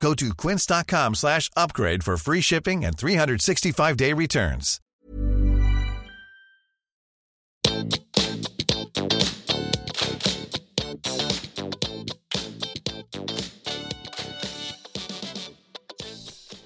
[0.00, 4.80] Go to quince.com slash upgrade for free shipping and 365-day returns.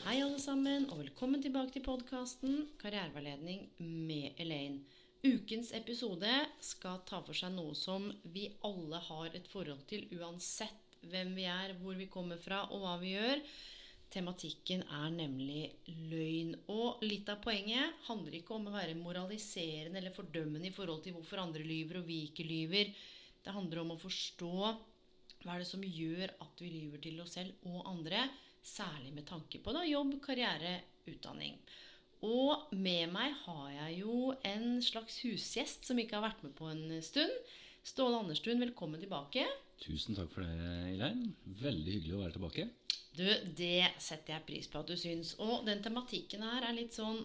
[0.05, 4.83] Hei alle sammen, og velkommen tilbake til podkasten Karriereveiledning med Elaine.
[5.25, 6.33] Ukens episode
[6.65, 11.47] skal ta for seg noe som vi alle har et forhold til, uansett hvem vi
[11.49, 13.43] er, hvor vi kommer fra og hva vi gjør.
[14.11, 15.71] Tematikken er nemlig
[16.11, 16.57] løgn.
[16.75, 21.15] Og litt av poenget handler ikke om å være moraliserende eller fordømmende i forhold til
[21.17, 22.91] hvorfor andre lyver og vi ikke lyver.
[23.41, 24.55] Det handler om å forstå
[25.41, 28.27] hva er det som gjør at vi lyver til oss selv og andre,
[28.61, 30.75] særlig med tanke på da, jobb, karriere,
[31.09, 31.55] utdanning.
[32.27, 36.69] Og med meg har jeg jo en slags husgjest som ikke har vært med på
[36.69, 37.33] en stund.
[37.87, 39.47] Ståle Anderstuen, velkommen tilbake.
[39.81, 41.31] Tusen takk for det, Eilein.
[41.63, 42.69] Veldig hyggelig å være tilbake.
[43.17, 45.35] Du, det setter jeg pris på at du syns.
[45.43, 47.25] Og den tematikken her er litt sånn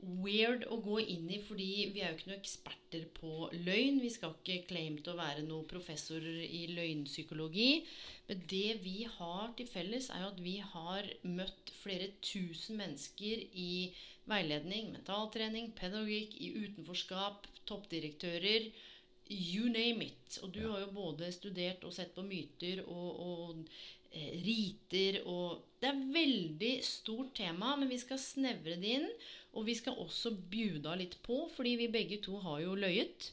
[0.00, 3.32] weird å gå inn i, fordi vi er jo ikke noen eksperter på
[3.66, 4.00] løgn.
[4.00, 7.70] Vi skal ikke claim til å være noen professorer i løgnpsykologi.
[8.30, 13.44] Men det vi har til felles, er jo at vi har møtt flere tusen mennesker
[13.50, 13.90] i
[14.30, 18.70] veiledning, mentaltrening, pedagogikk, i utenforskap, toppdirektører.
[19.30, 20.38] You name it.
[20.42, 23.60] Og du har jo både studert og sett på myter og, og
[24.10, 29.06] eh, riter og Det er et veldig stort tema, men vi skal snevre det inn.
[29.56, 33.30] Og vi skal også bjuda litt på, fordi vi begge to har jo løyet.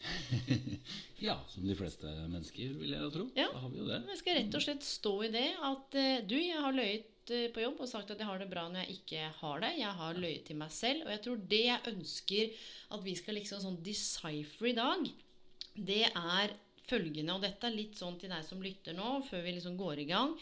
[1.28, 3.28] ja, som de fleste mennesker, vil jeg tro.
[3.36, 3.48] Ja.
[3.52, 4.00] Da har vi jo det.
[4.08, 7.50] Vi skal rett og slett stå i det at eh, du, jeg har løyet eh,
[7.52, 9.74] på jobb og sagt at jeg har det bra når jeg ikke har det.
[9.78, 11.04] Jeg har løyet til meg selv.
[11.04, 12.64] Og jeg tror det jeg ønsker
[12.96, 15.06] at vi skal liksom sånn decipher i dag,
[15.76, 16.56] det er
[16.90, 20.02] følgende, og dette er litt sånn til deg som lytter nå, før vi liksom går
[20.02, 20.34] i gang.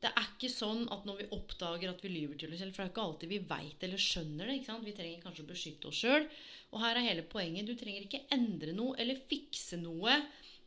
[0.00, 2.82] Det er ikke sånn at når vi oppdager at vi lyver til oss selv For
[2.82, 4.56] det er ikke alltid vi veit eller skjønner det.
[4.58, 4.84] ikke sant?
[4.86, 6.26] Vi trenger kanskje å beskytte oss sjøl.
[6.74, 7.68] Og her er hele poenget.
[7.68, 10.18] Du trenger ikke endre noe eller fikse noe.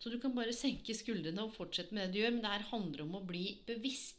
[0.01, 2.33] Så du kan bare senke skuldrene og fortsette med det du gjør.
[2.35, 4.18] Men det her handler om å bli bevisst.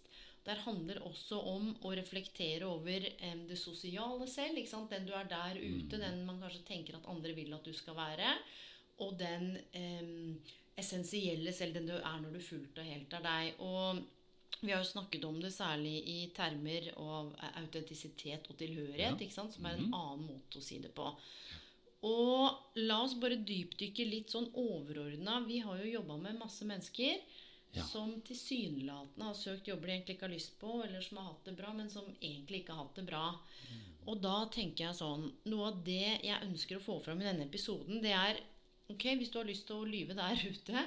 [0.50, 4.58] Det handler også om å reflektere over em, det sosiale selv.
[4.58, 4.90] ikke sant?
[4.90, 7.94] Den du er der ute, den man kanskje tenker at andre vil at du skal
[7.98, 8.32] være.
[9.04, 10.40] Og den em,
[10.80, 13.62] essensielle selv, den du er når du fullt og helt er deg.
[13.62, 14.02] Og
[14.60, 17.30] vi har jo snakket om det særlig i termer av
[17.62, 19.46] autentisitet og tilhørighet, Ja.
[19.54, 21.06] som er en annen måte å si det på.
[22.02, 25.38] Og la oss bare dypdykke litt sånn overordna.
[25.46, 27.20] Vi har jo jobba med masse mennesker
[27.72, 27.84] Ja.
[27.86, 31.44] som tilsynelatende har søkt jobber de egentlig ikke har lyst på, eller som har hatt
[31.46, 33.26] det bra, men som egentlig ikke har hatt det bra.
[34.10, 37.46] Og da tenker jeg sånn Noe av det jeg ønsker å få fram i denne
[37.46, 38.40] episoden, det er
[38.90, 40.82] Ok, hvis du har lyst til å lyve der ute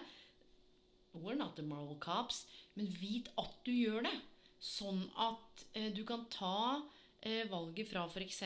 [1.14, 4.14] We're not the moral cops, men vit at du gjør det.
[4.64, 6.82] Sånn at eh, du kan ta
[7.22, 8.40] eh, valget fra f.eks.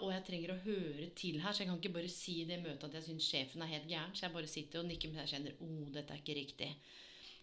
[0.00, 2.58] Og jeg trenger å høre til her, så jeg kan ikke bare si i det
[2.64, 4.16] møtet at jeg syns sjefen er helt gæren.
[4.18, 6.72] Så jeg bare sitter og nikker, men jeg kjenner oh, dette er ikke riktig.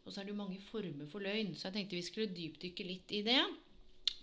[0.05, 2.85] Og så er det jo mange former for løgn, så jeg tenkte vi skulle dypdykke
[2.85, 3.41] litt i det.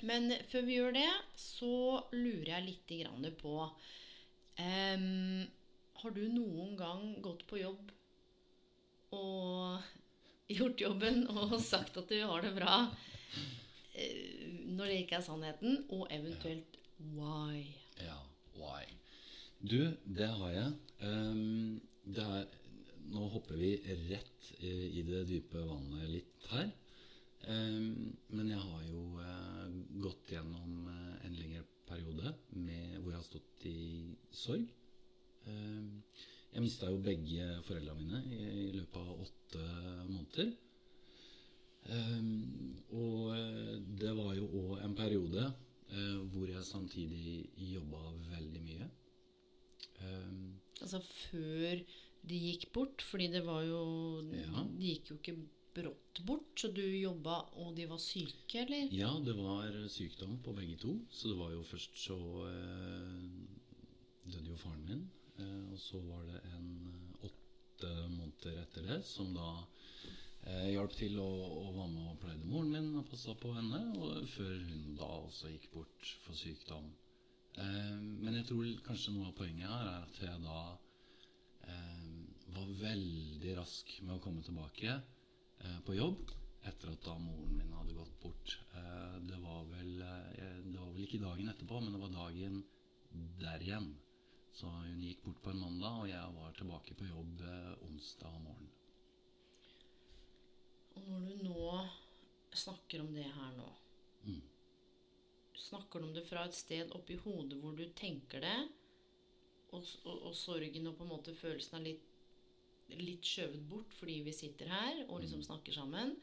[0.06, 1.74] Men før vi gjør det, så
[2.14, 5.42] lurer jeg litt grann på um,
[6.02, 7.90] Har du noen gang gått på jobb
[9.12, 9.82] og
[10.56, 12.76] gjort jobben og sagt at du har det bra
[13.94, 16.78] eh, når det ikke er sannheten, og eventuelt
[17.12, 17.66] why?
[18.00, 18.18] Ja,
[18.56, 18.86] why?
[19.62, 20.72] Du, det har jeg.
[21.04, 22.46] Um, det er,
[23.10, 23.74] nå hopper vi
[24.08, 26.70] rett i, i det dype vannet litt her.
[27.50, 29.70] Ehm, men jeg har jo eh,
[30.02, 33.78] gått gjennom eh, en lengre periode med, hvor jeg har stått i
[34.30, 34.68] sorg.
[35.50, 35.88] Ehm,
[36.52, 39.66] jeg mista jo begge foreldrene mine i, løpet av åtte
[40.06, 40.52] måneder.
[41.96, 42.30] Ehm,
[42.94, 48.04] og eh, det var jo òg en periode eh, hvor jeg samtidig jobba
[48.36, 48.90] veldig mye.
[50.82, 51.78] Altså før
[52.28, 53.82] de gikk bort, fordi det var jo
[54.30, 54.64] Ja.
[54.78, 55.36] De gikk jo ikke
[55.74, 58.92] brått bort, så du jobba og de var syke, eller?
[58.92, 60.98] ja, det var sykdom på begge to.
[61.10, 62.18] Så det var jo først så
[62.50, 65.10] eh, døde jo faren min.
[65.38, 69.48] Eh, og så var det en eh, åtte måneder etter det som da
[70.44, 71.30] eh, hjalp til å,
[71.64, 73.80] å være med og pleide moren min og passa på henne.
[73.96, 76.92] Og før hun da også gikk bort for sykdom
[77.60, 80.60] Eh, men jeg tror kanskje noe av poenget her er at jeg da
[81.68, 82.01] eh,
[82.62, 86.30] var veldig rask med å komme tilbake eh, på jobb
[86.68, 88.54] etter at da moren min hadde gått bort.
[88.78, 92.60] Eh, det, var vel, eh, det var vel ikke dagen etterpå, men det var dagen
[93.42, 93.90] der igjen.
[94.54, 97.42] Så hun gikk bort på en mandag, og jeg var tilbake på jobb
[97.88, 98.70] onsdag morgen.
[100.92, 101.68] Og når du nå
[102.52, 103.70] snakker om det her nå
[104.22, 104.38] Mm.
[105.58, 108.68] Snakker du om det fra et sted oppi hodet hvor du tenker det,
[109.72, 112.11] og, og, og sorgen og på en måte følelsen er litt,
[112.98, 116.16] litt skjøvet bort fordi vi sitter her og liksom snakker sammen?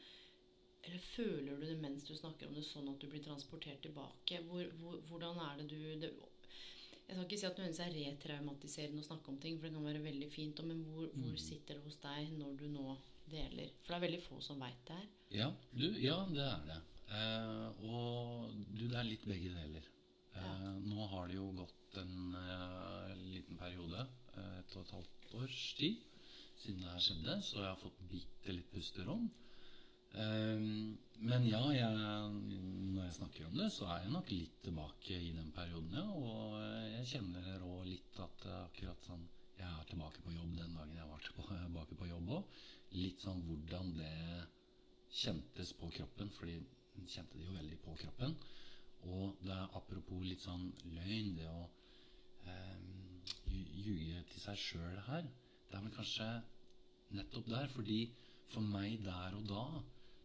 [0.85, 4.41] Eller føler du det mens du snakker om det, sånn at du blir transportert tilbake?
[4.47, 6.11] Hvor, hvor, hvordan er det du det,
[7.09, 9.87] Jeg skal ikke si at det er retraumatiserende å snakke om ting, for det kan
[9.89, 12.95] være veldig fint, men hvor, hvor sitter det hos deg når du nå
[13.29, 13.73] deler?
[13.83, 15.09] For det er veldig få som veit det her.
[15.41, 16.79] Ja, du, ja, det er det.
[17.09, 19.89] Eh, og du, det er litt begge deler.
[20.37, 25.33] Eh, Nå har det jo gått en eh, liten periode, eh, et og et halvt
[25.41, 26.05] års tid,
[26.63, 29.27] siden det her skjedde, så jeg har fått bitte litt pusterom.
[30.13, 30.63] Eh,
[31.29, 31.97] men ja, jeg,
[32.95, 36.05] når jeg snakker om det, så er jeg nok litt tilbake i den perioden, ja.
[36.09, 39.27] Og eh, jeg kjenner òg litt at eh, akkurat sånn
[39.59, 42.59] Jeg er tilbake på jobb den dagen jeg var tilbake på jobb òg.
[42.95, 44.13] Litt sånn hvordan det
[45.19, 46.55] kjentes på kroppen, fordi
[46.95, 48.37] den kjente det jo veldig på kroppen.
[49.09, 51.65] Og det er apropos litt sånn løgn, det å
[52.47, 52.79] eh,
[53.51, 55.27] ljuge til seg sjøl her.
[55.69, 56.27] Det er vel kanskje
[57.17, 57.99] nettopp der, fordi
[58.49, 59.65] for meg der og da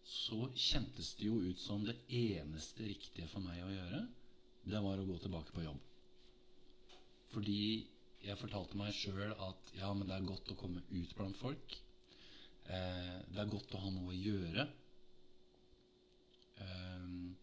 [0.05, 4.05] så kjentes det jo ut som det eneste riktige for meg å gjøre,
[4.65, 5.81] det var å gå tilbake på jobb.
[7.33, 7.61] Fordi
[8.25, 11.77] jeg fortalte meg sjøl at ja, men det er godt å komme ut blant folk.
[12.65, 14.67] Eh, det er godt å ha noe å gjøre.
[16.65, 17.35] Um,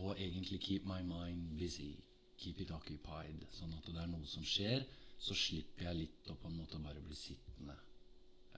[0.00, 1.94] og egentlig keep my mind busy.
[2.40, 3.44] Keep it occupied.
[3.56, 4.84] Sånn at det er noe som skjer,
[5.20, 7.76] så slipper jeg litt å på en måte bare bli sittende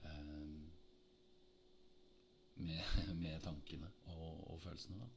[0.03, 0.69] um,
[2.63, 2.83] med,
[3.23, 5.03] med tankene og, og følelsene.
[5.03, 5.09] da.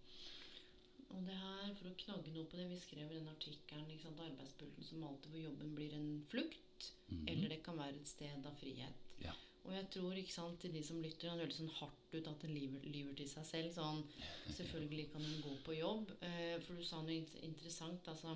[1.15, 4.11] Og det her, for å knagge noe på det vi skrev i den artikkelen ikke
[4.27, 6.89] Arbeidspulten som alltid hvor jobben blir en flukt,
[7.31, 9.05] eller det kan være et sted av frihet.
[9.23, 9.35] Ja.
[9.67, 12.45] Og jeg tror ikke sant, til de som lytter, han høres sånn hardt ut at
[12.47, 13.73] en lyver, lyver til seg selv.
[13.75, 14.03] Sånn,
[14.59, 16.13] selvfølgelig kan hun gå på jobb.
[16.27, 17.17] Eh, for du sa noe
[17.47, 18.11] interessant.
[18.13, 18.35] Altså,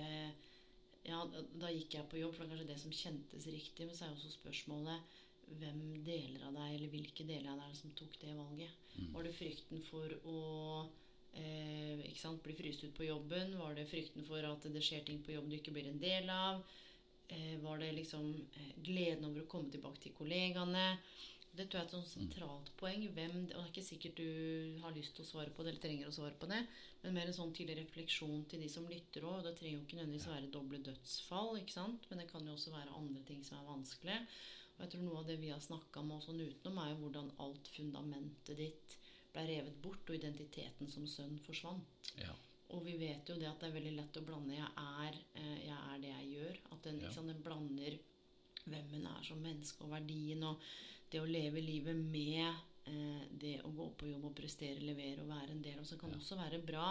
[0.00, 0.45] eh,
[1.06, 3.86] ja, da, gikk jeg på jobb, for det er kanskje det som kjentes riktig.
[3.86, 5.16] Men så er jo også spørsmålet
[5.60, 8.86] hvem deler av deg, eller hvilke deler av deg som tok det valget?
[9.14, 10.38] Var det frykten for å
[11.38, 13.54] eh, ikke sant, bli fryst ut på jobben?
[13.60, 16.32] Var det frykten for at det skjer ting på jobb du ikke blir en del
[16.32, 16.64] av?
[17.28, 20.88] Eh, var det liksom eh, gleden over å komme tilbake til kollegaene?
[21.56, 23.06] Det tror jeg er et sånn sentralt poeng.
[23.16, 25.84] Hvem, og det er ikke sikkert du har lyst til å svare på det, eller
[25.84, 26.60] trenger å svare på det,
[27.02, 29.40] men mer en sånn tydelig refleksjon til de som lytter òg.
[29.46, 32.06] Det trenger jo ikke nødvendigvis være doble dødsfall, ikke sant?
[32.10, 34.18] men det kan jo også være andre ting som er vanskelig.
[34.76, 37.30] Og jeg tror noe av det vi har snakka om sånn utenom, er jo hvordan
[37.46, 38.98] alt fundamentet ditt
[39.32, 42.12] ble revet bort, og identiteten som sønn forsvant.
[42.20, 42.34] Ja.
[42.74, 45.58] Og vi vet jo det at det er veldig lett å blande 'jeg er, eh,
[45.68, 46.58] jeg er det jeg gjør'.
[46.72, 47.10] At den, Ja.
[47.10, 47.98] sant, den blander
[48.66, 50.62] hvem en er som menneske, og verdien, og
[51.12, 52.46] det å leve livet med
[52.90, 55.80] eh, det å gå på jobb og prestere, levere og være en del.
[55.82, 56.88] Og så kan det også være bra,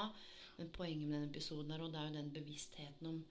[0.57, 3.23] men poenget med denne episoden her, og det er jo den bevisstheten om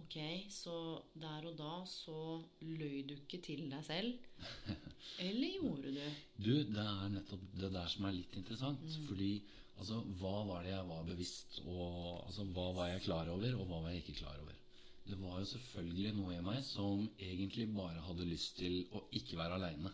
[0.00, 0.14] Ok,
[0.48, 0.74] så
[1.20, 4.22] der og da så løy du ikke til deg selv.
[5.26, 6.06] Eller gjorde du?
[6.38, 8.86] Du, det er nettopp det der som er litt interessant.
[9.08, 9.34] Fordi
[9.76, 13.68] altså, hva var det jeg var bevisst, og altså, hva var jeg klar over, og
[13.68, 14.61] hva var jeg ikke klar over?
[15.08, 19.38] Det var jo selvfølgelig noe i meg som egentlig bare hadde lyst til å ikke
[19.40, 19.90] være aleine.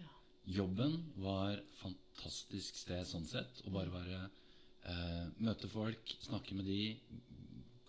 [0.00, 0.10] Ja.
[0.58, 3.62] Jobben var fantastisk sted sånn sett.
[3.66, 6.80] Å bare være eh, Møte folk, snakke med de,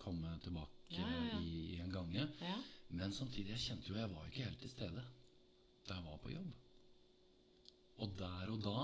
[0.03, 1.41] komme tilbake Ja, ja.
[1.41, 2.29] I, i en gange.
[2.39, 2.59] Ja.
[2.95, 5.03] Men samtidig, jeg kjente jo jeg var ikke helt til stede
[5.87, 6.55] da jeg var på jobb.
[8.03, 8.81] Og der og da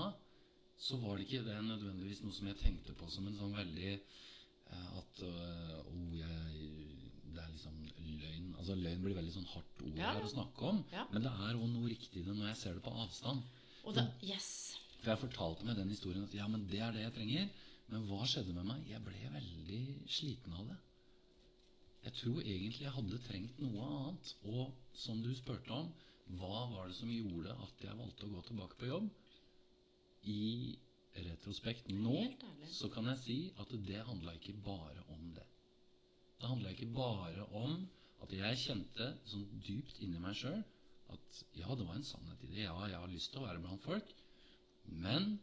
[0.80, 3.92] så var det ikke det nødvendigvis noe som jeg tenkte på som en sånn veldig
[3.94, 6.83] eh, At øh, oh, jeg,
[7.54, 7.80] liksom
[8.20, 10.80] løgn Altså løgn blir veldig sånn hardt ord Ja, her å snakke om.
[10.92, 11.04] Ja.
[11.12, 13.44] Men det er òg noe riktig i det når jeg ser det på avstand.
[13.84, 14.48] Og da Yes.
[15.00, 17.48] For jeg fortalte meg den historien at ja, men det er det jeg trenger.
[17.92, 18.86] Men hva skjedde med meg?
[18.88, 20.78] Jeg ble veldig sliten av det.
[22.06, 24.32] Jeg tror egentlig jeg hadde trengt noe annet.
[24.48, 24.72] Og
[25.04, 25.92] som du spurte om,
[26.40, 29.10] hva var det som gjorde at jeg valgte å gå tilbake på jobb?
[30.32, 30.44] I
[31.28, 32.16] retrospekt nå
[32.72, 35.44] så kan jeg si at det handla ikke bare om det.
[36.40, 37.84] Det handla ikke bare om
[38.24, 40.62] at jeg kjente sånn dypt inni meg sjøl
[41.12, 42.64] at ja, det var en sannhet i det.
[42.64, 44.10] Ja, jeg har lyst til å være blant folk.
[45.04, 45.36] Men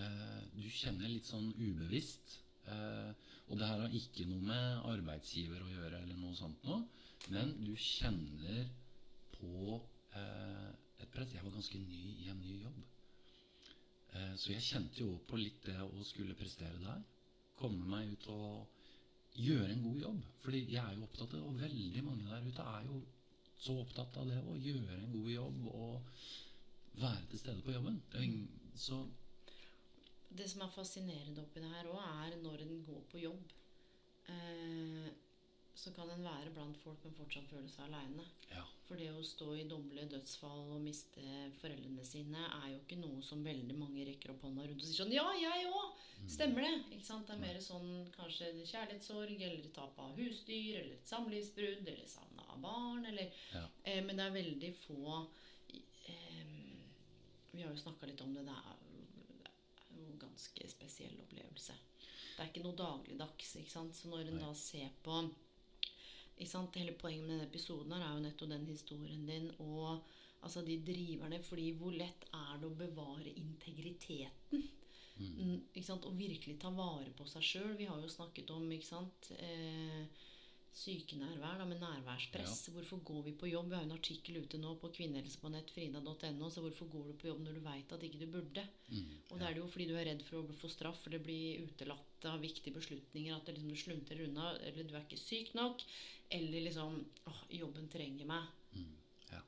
[0.00, 2.38] eh, du kjenner litt sånn ubevisst.
[2.72, 3.12] Eh,
[3.46, 6.80] Og det her har ikke noe med arbeidsgiver å gjøre, eller noe sånt noe,
[7.30, 8.64] men du kjenner
[9.36, 9.76] på
[10.18, 10.72] eh,
[11.04, 11.30] et press.
[11.36, 12.80] Jeg var ganske ny i en ny jobb.
[14.16, 17.04] Eh, så jeg kjente jo på litt det å skulle prestere der.
[17.60, 18.75] Komme meg ut og
[19.36, 20.24] gjøre en god jobb.
[20.44, 23.02] Fordi jeg er jo opptatt av det, og veldig mange der ute er jo
[23.56, 26.18] så opptatt av det å gjøre en god jobb og
[27.00, 28.00] være til stede på jobben.
[28.76, 29.06] Så
[30.36, 33.52] Det som er fascinerende oppi det her òg, er når en går på jobb.
[34.28, 35.08] Eh,
[35.76, 38.24] så kan en være blant folk, men fortsatt føle seg aleine.
[38.50, 38.62] ja.
[38.86, 41.22] For det å stå i doble dødsfall og miste
[41.60, 45.00] foreldrene sine er jo ikke noe som veldig mange rekker opp hånda rundt og sier
[45.02, 45.96] sånn Ja, jeg òg!
[46.30, 46.70] Stemmer det?
[46.94, 47.26] Ikke sant?
[47.26, 52.46] Det er mer sånn kanskje kjærlighetssorg eller tap av husdyr eller et samlivsbrudd eller savna
[52.54, 53.64] av barn eller Ja.
[53.84, 55.26] eh, Men det er veldig få
[56.06, 56.46] eh,
[57.52, 58.44] Vi har jo snakka litt om det.
[58.46, 58.78] Det er,
[59.42, 59.50] det
[59.96, 61.74] er jo en ganske spesiell opplevelse.
[62.36, 63.54] Det er ikke noe dagligdags.
[63.56, 63.94] ikke sant?
[63.96, 65.20] Så når en da ser på?
[66.36, 70.04] Hele poenget med denne episoden her er jo nettopp den historien din og
[70.42, 71.42] altså de driverne.
[71.42, 74.66] fordi hvor lett er det å bevare integriteten?
[75.16, 76.04] Mm, ikke sant?
[76.04, 77.76] Og virkelig ta vare på seg sjøl.
[77.78, 79.30] Vi har jo snakket om ikke sant?
[79.38, 80.04] Eh,
[80.76, 82.66] sykenærvær da, med nærværspress.
[82.74, 83.70] Hvorfor går vi på jobb?
[83.70, 86.50] Vi har jo en artikkel ute nå på kvinnehelse på nett, frida.no.
[86.52, 88.64] Så hvorfor går du på jobb når du veit at ikke du burde?
[88.90, 91.24] Mm, Og det er det jo fordi du er redd for å få straff eller
[91.24, 93.38] bli utelatt av viktige beslutninger.
[93.38, 95.82] At liksom du sluntrer unna, eller du er ikke syk nok.
[96.30, 97.00] Eller liksom
[97.32, 98.52] åh, jobben trenger meg.
[98.76, 98.94] mm,
[99.32, 99.40] ja.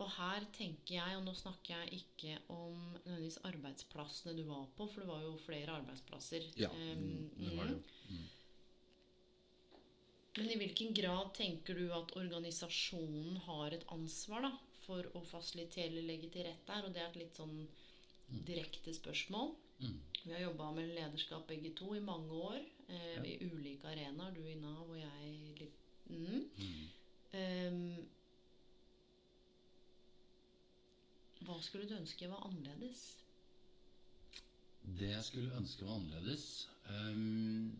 [0.00, 4.86] Og her tenker jeg, og nå snakker jeg ikke om nødvendigvis arbeidsplassene du var på,
[4.88, 6.48] for det var jo flere arbeidsplasser.
[6.56, 6.70] ja.
[6.72, 7.82] Um, mm, det var det jo.
[8.14, 8.30] mm.
[10.32, 10.42] Mm.
[10.42, 14.52] Men i hvilken grad tenker du at organisasjonen har et ansvar da,
[14.86, 16.86] for å fasilitere eller legge til rette her?
[16.88, 17.66] Og det er et litt sånn
[18.48, 19.52] direkte spørsmål.
[19.82, 19.98] Mm.
[20.24, 22.60] Vi har jobba med lederskap begge to i mange år.
[22.88, 23.22] Eh, Ja.
[23.24, 24.32] I ulike arenaer.
[24.34, 26.48] Du i Nav og jeg litt mm.
[26.56, 26.88] Mm.
[27.32, 28.06] Um,
[31.42, 33.16] Hva skulle du ønske var annerledes?
[34.82, 37.72] Det jeg skulle ønske var annerledes ehm,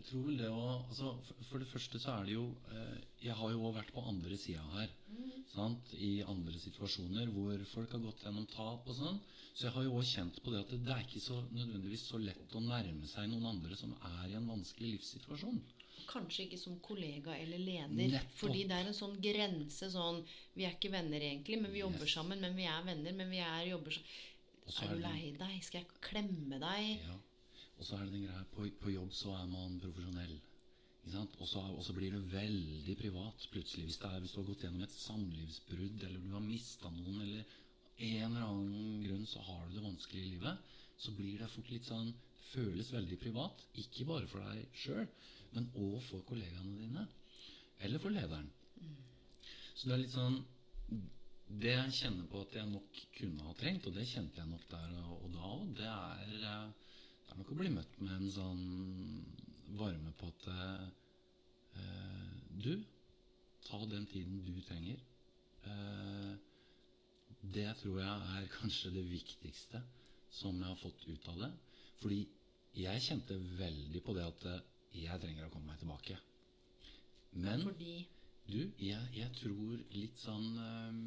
[0.00, 3.00] Jeg tror vel det å altså, for, for det første så er det jo eh,
[3.26, 4.94] Jeg har jo også vært på andre sida her.
[5.52, 5.92] Sant?
[5.92, 9.18] I andre situasjoner hvor folk har gått gjennom tap og sånn.
[9.52, 12.06] Så jeg har jo også kjent på det at det, det er ikke så nødvendigvis
[12.08, 15.60] så lett å nærme seg noen andre som er i en vanskelig livssituasjon.
[16.08, 17.92] Kanskje ikke som kollega eller leder.
[17.92, 18.32] Nettopp.
[18.40, 20.22] Fordi det er en sånn grense sånn
[20.56, 22.14] Vi er ikke venner egentlig, men vi jobber Yes.
[22.16, 22.40] sammen.
[22.40, 24.16] Men vi er venner, men vi er jobber sammen.
[24.70, 25.58] Så Er du lei deg?
[25.66, 27.02] Skal jeg klemme deg?
[27.04, 27.18] Ja.
[27.80, 30.36] Og så er det den greia på, på jobb så er man profesjonell.
[31.10, 33.86] Og så blir det veldig privat plutselig.
[33.88, 37.56] Hvis, er, hvis du har gått gjennom et samlivsbrudd, eller du har mista noen, eller
[38.00, 41.72] en eller annen grunn så har du det vanskelig i livet, så blir det fort
[41.72, 42.12] litt sånn
[42.50, 43.60] Føles veldig privat.
[43.78, 45.04] Ikke bare for deg sjøl,
[45.54, 47.04] men òg for kollegaene dine.
[47.86, 48.48] Eller for lederen.
[49.76, 50.40] Så det er litt sånn
[51.62, 54.66] Det jeg kjenner på at jeg nok kunne ha trengt, og det kjente jeg nok
[54.70, 56.89] der og da òg, det er eh,
[57.30, 58.62] det er nok å bli møtt med en sånn
[59.78, 60.88] varme på at eh,
[62.58, 62.72] Du,
[63.68, 64.98] ta den tiden du trenger.
[65.70, 66.32] Eh,
[67.54, 69.78] det tror jeg er kanskje det viktigste
[70.40, 71.52] som jeg har fått ut av det.
[72.02, 72.18] Fordi
[72.82, 74.66] jeg kjente veldig på det at eh,
[75.04, 76.18] jeg trenger å komme meg tilbake.
[77.38, 77.94] Men Fordi
[78.50, 81.00] du, jeg, jeg tror litt sånn eh,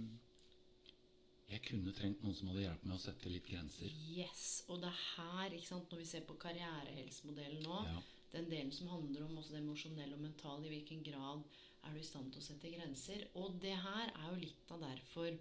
[1.53, 3.91] Jeg kunne trengt noen som hadde hjulpet meg å sette litt grenser.
[4.10, 4.63] Yes.
[4.74, 8.01] Og det er her, ikke sant, når vi ser på karrierehelsemodellen nå, Ja.
[8.33, 11.43] den delen som handler om også det emosjonelle og mentale, i hvilken grad
[11.83, 13.27] er du i stand til å sette grenser.
[13.36, 15.38] Og det her er jo litt av derfor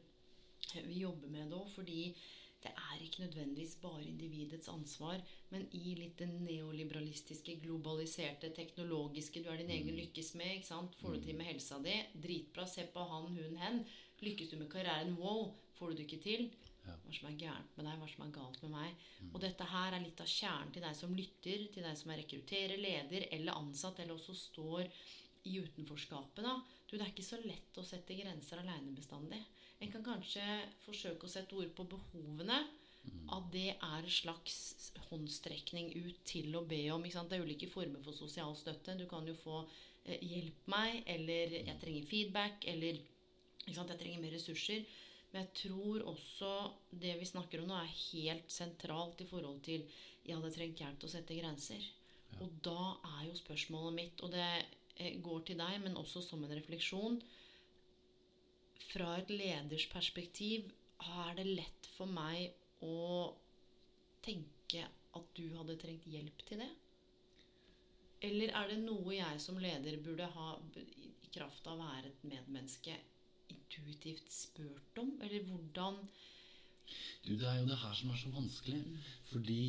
[0.74, 2.14] vi jobber med det òg, fordi
[2.62, 9.50] det er ikke nødvendigvis bare individets ansvar, men i litt det neoliberalistiske, globaliserte, teknologiske Du
[9.50, 10.56] er din egen lykkes med.
[10.56, 10.94] ikke sant?
[11.00, 11.96] Får du til med helsa di?
[12.26, 12.66] Dritbra.
[12.66, 13.82] Se på han, hun, hen.
[14.22, 15.16] Lykkes du med karrieren?
[15.18, 15.54] Wow.
[15.78, 16.50] Får du det ikke til?
[16.82, 17.98] Hva som er gærent med deg?
[17.98, 19.02] Hva som er galt med meg?
[19.32, 22.22] Og dette her er litt av kjernen til deg som lytter, til deg som er
[22.22, 24.86] rekrutterer, leder eller ansatt, eller også står
[25.50, 26.42] i utenforskapet.
[26.46, 26.56] da.
[26.86, 29.42] Du, Det er ikke så lett å sette grenser aleine bestandig.
[29.82, 30.44] En kan kanskje
[30.84, 32.60] forsøke å sette ord på behovene.
[33.34, 37.02] At det er en slags håndstrekning ut til å be om.
[37.02, 38.94] Det er ulike former for sosial støtte.
[39.00, 39.64] Du kan jo få
[40.04, 43.00] eh, 'hjelp meg', eller 'jeg trenger feedback', eller?
[43.66, 44.86] 'jeg trenger mer ressurser'.
[45.32, 46.52] Men jeg tror også
[47.02, 49.82] det vi snakker om nå, er helt sentralt i forhold til
[50.24, 51.90] 'jeg hadde trengt hjelp til å sette grenser'.
[52.40, 54.64] Og da er jo spørsmålet mitt, og det
[54.96, 57.22] eh, går til deg, men også som en refleksjon
[58.92, 60.68] Fra et leders perspektiv
[61.02, 62.52] er det lett for meg
[62.84, 63.32] å
[64.24, 64.84] tenke
[65.16, 66.70] at du hadde trengt hjelp til det?
[68.22, 72.26] Eller er det noe jeg som leder burde ha, i kraft av å være et
[72.28, 72.94] medmenneske,
[73.50, 75.16] intuitivt spurt om?
[75.24, 75.98] Eller hvordan
[77.24, 78.82] Du, Det er jo det her som er så vanskelig.
[79.30, 79.62] Fordi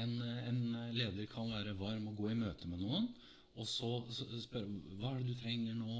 [0.00, 0.62] en, en
[0.96, 3.10] leder kan være varm og gå i møte med noen,
[3.52, 5.96] og så så spørre hva er det du trenger nå,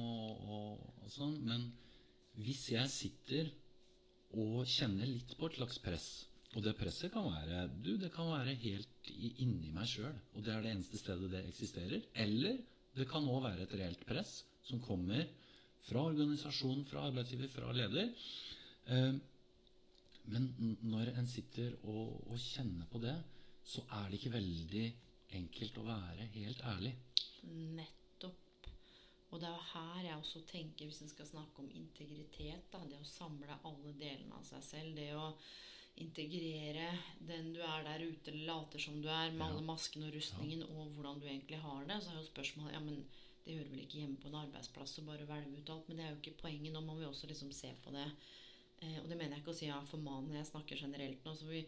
[0.57, 1.37] og, og sånn.
[1.45, 1.69] Men
[2.41, 3.51] hvis jeg sitter
[4.33, 6.07] og kjenner litt på et slags press
[6.53, 9.11] og det presset kan være du, det kan være helt
[9.41, 12.03] inni meg sjøl, og det er det eneste stedet det eksisterer.
[12.25, 12.59] Eller
[12.97, 15.25] det kan òg være et reelt press som kommer
[15.87, 18.13] fra organisasjonen, fra arbeidsgiver, fra leder.
[18.93, 19.17] Eh,
[20.33, 23.17] men når en sitter og, og kjenner på det,
[23.65, 24.85] så er det ikke veldig
[25.41, 26.95] enkelt å være helt ærlig.
[27.49, 28.02] Nettopp.
[29.33, 32.99] Og det er her jeg også tenker, hvis en skal snakke om integritet, da, det
[33.01, 35.31] å samle alle delene av seg selv, det å
[36.03, 36.87] integrere
[37.21, 39.49] den du er der ute, eller later som du er, med Ja.
[39.49, 42.81] alle maskene og rustningen, og hvordan du egentlig har det, så er jo spørsmålet ja,
[42.81, 43.05] men
[43.45, 46.05] det hører vel ikke hjemme på en arbeidsplass å bare velge ut alt, men det
[46.05, 46.73] er jo ikke poenget.
[46.73, 48.07] Nå må vi også liksom se på det.
[48.83, 51.35] Eh, og det mener jeg ikke å si ja, for mannen, jeg snakker generelt nå.
[51.35, 51.65] så vi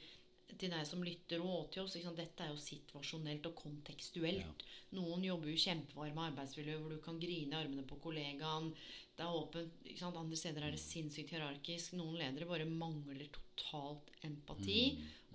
[0.52, 4.64] til deg som lytter og til oss, dette er jo situasjonelt og kontekstuelt.
[4.94, 8.70] Noen jobber jo kjempevarme arbeidsmiljø hvor du kan grine i armene på kollegaen.
[9.16, 9.84] Det er åpent.
[10.04, 11.94] Andre steder er det sinnssykt hierarkisk.
[11.98, 14.80] Noen ledere bare mangler totalt empati.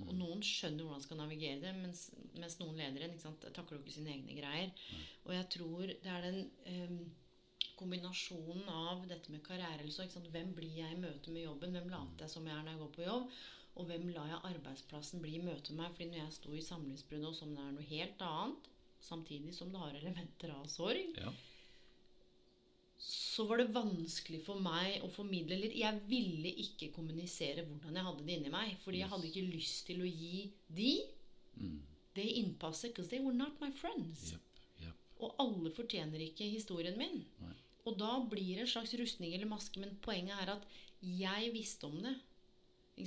[0.06, 2.06] Og noen skjønner hvordan de skal navigere det, mens,
[2.40, 4.72] mens noen ledere ikke sant, takler jo ikke sine egne greier.
[5.26, 6.40] Og jeg tror det er den
[6.72, 7.02] um,
[7.80, 10.32] kombinasjonen av dette med karriere ikke sant?
[10.32, 11.76] Hvem blir jeg i møte med jobben?
[11.76, 13.40] Hvem later jeg som jeg er når jeg går på jobb?
[13.76, 15.94] Og hvem lar jeg arbeidsplassen bli møte med meg?
[15.96, 18.68] Fordi når jeg sto i samlivsbrudd og som det er noe helt annet,
[19.02, 21.32] samtidig som det har elementer av sorg, Ja.
[23.00, 25.76] så var det vanskelig for meg å formidle litt.
[25.80, 28.76] jeg ville ikke kommunisere hvordan jeg hadde det inni meg.
[28.84, 30.92] Fordi jeg hadde ikke lyst til å gi de
[31.60, 31.82] Mm.
[32.16, 32.92] det innpasset.
[32.94, 34.32] Because they were not my friends.
[34.32, 34.42] Yep,
[34.82, 34.94] yep.
[35.20, 37.26] Og alle fortjener ikke historien min.
[37.42, 37.54] Nei.
[37.86, 39.78] Og da blir det en slags rustning eller maske.
[39.80, 40.64] Men poenget er at
[41.02, 42.16] jeg visste om det.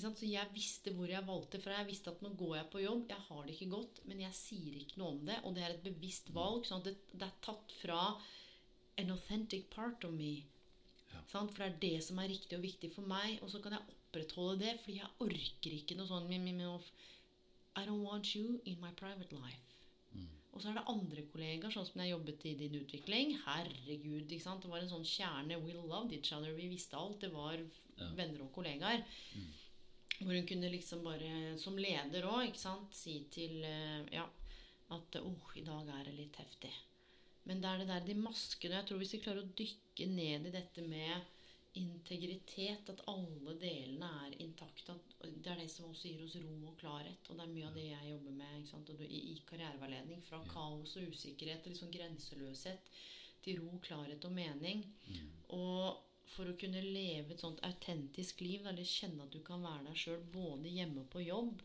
[0.01, 1.79] Så jeg visste hvor jeg valgte fra.
[1.81, 3.11] Jeg visste at nå går jeg på jobb.
[3.11, 5.41] Jeg har det ikke godt, men jeg sier ikke noe om det.
[5.45, 6.65] Og det er et bevisst valg.
[6.69, 8.01] Sånn det, det er tatt fra
[9.01, 10.33] an authentic part of me.
[11.13, 11.21] Ja.
[11.29, 13.39] For det er det som er riktig og viktig for meg.
[13.45, 16.33] Og så kan jeg opprettholde det, fordi jeg orker ikke noe sånn
[17.73, 19.73] I don't want you in my private life.
[20.53, 23.31] Og så er det andre kollegaer, sånn som jeg jobbet i din utvikling.
[23.47, 24.65] Herregud, ikke sant?
[24.65, 25.57] Det var en sånn kjerne.
[25.65, 26.53] We loved each other.
[26.53, 27.21] Vi visste alt.
[27.21, 28.09] Det var Ja.
[28.17, 29.05] venner og kollegaer.
[30.23, 34.27] Hvor hun kunne liksom bare, som leder òg, ikke sant, si til eh, Ja,
[34.95, 36.73] at oh, i dag er det litt heftig.
[37.49, 40.47] Men det er det der de maskene Jeg tror hvis vi klarer å dykke ned
[40.47, 41.31] i dette med
[41.81, 46.53] integritet, at alle delene er intakte at Det er det som også gir oss ro
[46.69, 47.31] og klarhet.
[47.31, 48.93] Og det er mye av det jeg jobber med ikke sant?
[48.93, 50.23] Og du, i, karriereveiledning.
[50.29, 52.93] Fra kaos og usikkerhet til liksom grenseløshet
[53.43, 54.85] til ro, klarhet og mening.
[55.57, 59.91] Og for å kunne leve et sånt autentisk liv, eller kjenne at du kan være
[59.91, 61.63] deg sjøl både hjemme og på jobb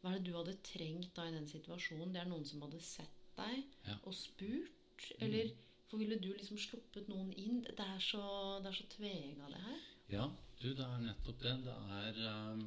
[0.00, 2.14] Hva er det du hadde trengt da i den situasjonen?
[2.14, 3.98] Det er noen som hadde sett deg Ja.
[4.02, 5.10] og spurt?
[5.20, 5.52] Eller
[5.90, 7.62] for ville du liksom sluppet noen inn?
[7.64, 8.22] Det er så,
[8.62, 9.80] det er så tvega, det her.
[10.10, 10.26] Ja,
[10.60, 11.54] du, det er nettopp det.
[11.66, 12.20] Det er,
[12.52, 12.62] um,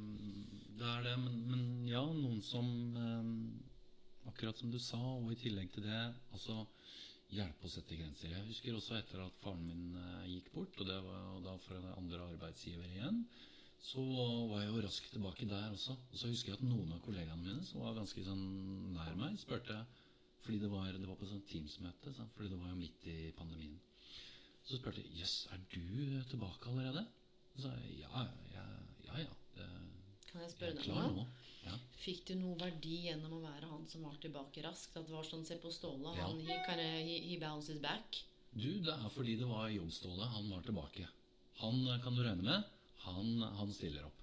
[0.78, 1.14] det, er det.
[1.22, 3.36] Men, men ja, noen som um,
[4.24, 5.98] Akkurat som du sa, og i tillegg til det
[6.32, 6.62] altså
[7.34, 8.30] hjelpe å sette grenser.
[8.32, 11.90] Jeg husker også etter at faren min eh, gikk bort, og det var da en
[11.94, 13.24] andre arbeidsgiver igjen,
[13.84, 14.04] så
[14.48, 15.96] var jeg jo raskt tilbake der også.
[16.12, 18.44] Og så husker jeg at noen av kollegaene mine som var ganske sånn
[18.96, 19.82] nær meg, spurte
[20.44, 23.78] fordi det var, det var på sånn Teams-møte, fordi det var jo midt i pandemien.
[24.64, 27.06] Så spurte jeg jøss, er du tilbake allerede?
[27.54, 28.64] Og Så sa jeg ja, ja,
[29.08, 29.16] ja.
[29.22, 29.68] ja det,
[30.34, 31.24] Kan jeg spørre deg klar noe?
[31.64, 31.76] Ja.
[32.02, 34.96] Fikk du noe verdi gjennom å være han som var tilbake raskt?
[34.98, 36.10] At det var sånn Se på Ståle.
[36.18, 36.56] Han he,
[37.06, 38.18] he, he bounces back.
[38.50, 40.26] Du, det er fordi det var jobbståle.
[40.34, 41.06] Han var tilbake.
[41.62, 42.66] Han eh, kan du regne med.
[43.06, 44.20] Han, han stiller opp.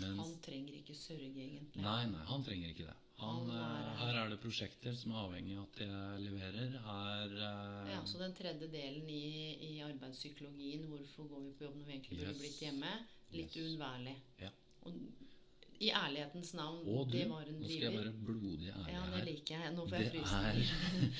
[0.00, 1.82] Mens, Han trenger ikke sørge, egentlig.
[1.84, 2.94] Nei, nei, han trenger ikke det.
[3.22, 6.72] Han, Han er- eh, her er det prosjekter som er avhengig av at jeg leverer.
[6.86, 11.76] Her eh, Ja, Så den tredje delen i, i arbeidspsykologien, hvorfor går vi på jobb
[11.80, 12.40] når vi egentlig burde Yes.
[12.44, 12.92] blitt hjemme,
[13.36, 13.60] litt Yes.
[13.62, 14.16] uunnværlig.
[14.40, 14.50] Ja.
[14.86, 14.96] Og
[15.82, 18.04] i ærlighetens navn, Å, du, det var en nå skal jeg driver.
[18.04, 19.72] være blodig ærlig Ja, det liker jeg.
[19.76, 21.12] Nå får jeg Det.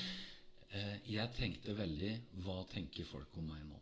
[0.72, 2.12] Eh, Jeg tenkte veldig
[2.46, 3.76] Hva tenker folk om meg nå?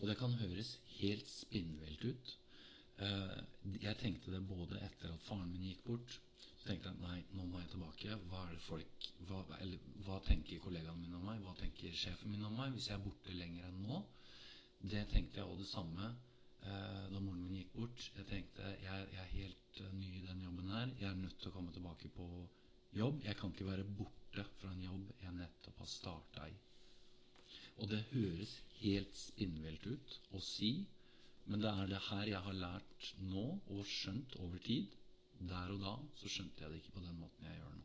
[0.00, 2.32] Og det kan høres helt spinnvilt ut.
[3.00, 3.38] Eh,
[3.80, 6.18] Jeg tenkte det både etter at faren min gikk bort.
[6.58, 8.18] Så tenkte jeg nei, nå må jeg tilbake.
[8.28, 11.40] Hva folk Hva, eller, hva tenker kollegaene mine om meg?
[11.46, 14.02] Hva tenker sjefen min om meg hvis jeg er borte lenger enn nå?
[14.92, 16.10] Det tenkte jeg og det samme
[16.66, 18.04] da moren min gikk bort.
[18.18, 20.90] Jeg tenkte jeg, jeg er helt eh, ny i den jobben her.
[21.00, 22.26] Jeg er nødt til å komme tilbake på
[22.96, 23.22] jobb.
[23.24, 26.56] Jeg kan ikke være borte fra en jobb jeg nettopp har starta i.
[27.76, 30.72] Og det høres helt spinnvilt ut å si,
[31.46, 34.96] men det er det her jeg har lært nå og skjønt over tid.
[35.36, 37.84] Der og da så skjønte jeg det ikke på den måten jeg gjør nå.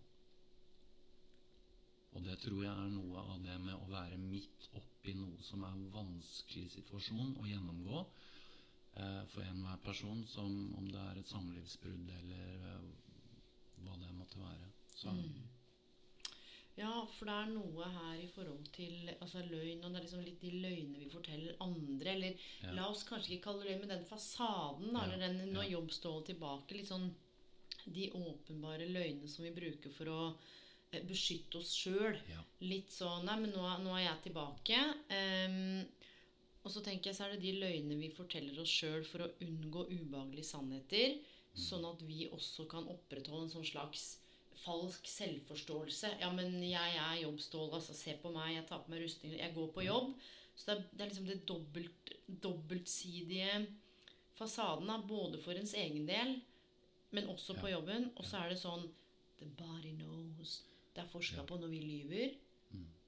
[2.12, 5.64] Og det tror jeg er noe av det med å være midt oppi noe som
[5.64, 8.32] er en vanskelig situasjon å gjennomgå eh,
[9.32, 12.84] for enhver person, som om det er et samlivsbrudd eller eh,
[13.86, 14.68] hva det måtte være.
[14.96, 15.14] Så
[16.80, 20.22] Ja, for det er noe her i forhold til altså løgn, og det er liksom
[20.24, 22.14] litt de løgnene vi forteller andre.
[22.16, 22.72] Eller Ja.
[22.78, 25.64] la oss kanskje ikke kalle det løgn, men den fasaden, da, Ja, eller den når
[25.68, 25.70] ja.
[25.76, 26.72] jobb står tilbake.
[26.78, 27.14] Litt sånn
[27.86, 30.38] de åpenbare løgnene som vi bruker for å
[30.94, 32.18] eh, beskytte oss sjøl.
[32.30, 32.42] ja.
[32.62, 34.80] Litt sånn Nei, men nå, nå er jeg tilbake.
[35.10, 35.86] Ehm,
[36.64, 39.32] og så tenker jeg så er det de løgnene vi forteller oss sjøl for å
[39.42, 41.16] unngå ubehagelige sannheter,
[41.58, 44.04] sånn at vi også kan opprettholde en sånn slags
[44.62, 46.14] falsk selvforståelse.
[46.22, 47.96] Ja, men jeg er jobbstål, altså.
[47.98, 50.14] Se på meg, jeg tar på meg rustning, jeg går på jobb.
[50.56, 52.12] Så det er, det er liksom det dobbelt,
[52.44, 53.66] dobbeltsidige
[54.38, 56.36] fasaden, da, både for ens egen del,
[57.12, 58.12] men også på jobben.
[58.16, 58.86] Og så er det sånn
[59.42, 60.60] The body knows.
[60.94, 61.48] Det er forska Ja.
[61.50, 62.36] på når vi lyver.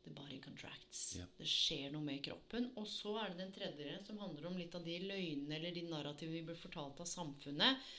[0.04, 1.04] The body contracts.
[1.20, 1.26] Ja.
[1.38, 2.72] Det skjer noe med kroppen.
[2.80, 5.86] Og så er det den tredje, som handler om litt av de løgnene eller de
[5.88, 7.94] narrativene vi blir fortalt av samfunnet.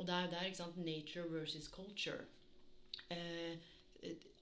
[0.00, 2.24] Og det er jo der, ikke sant, nature versus culture.
[3.12, 3.60] Eh,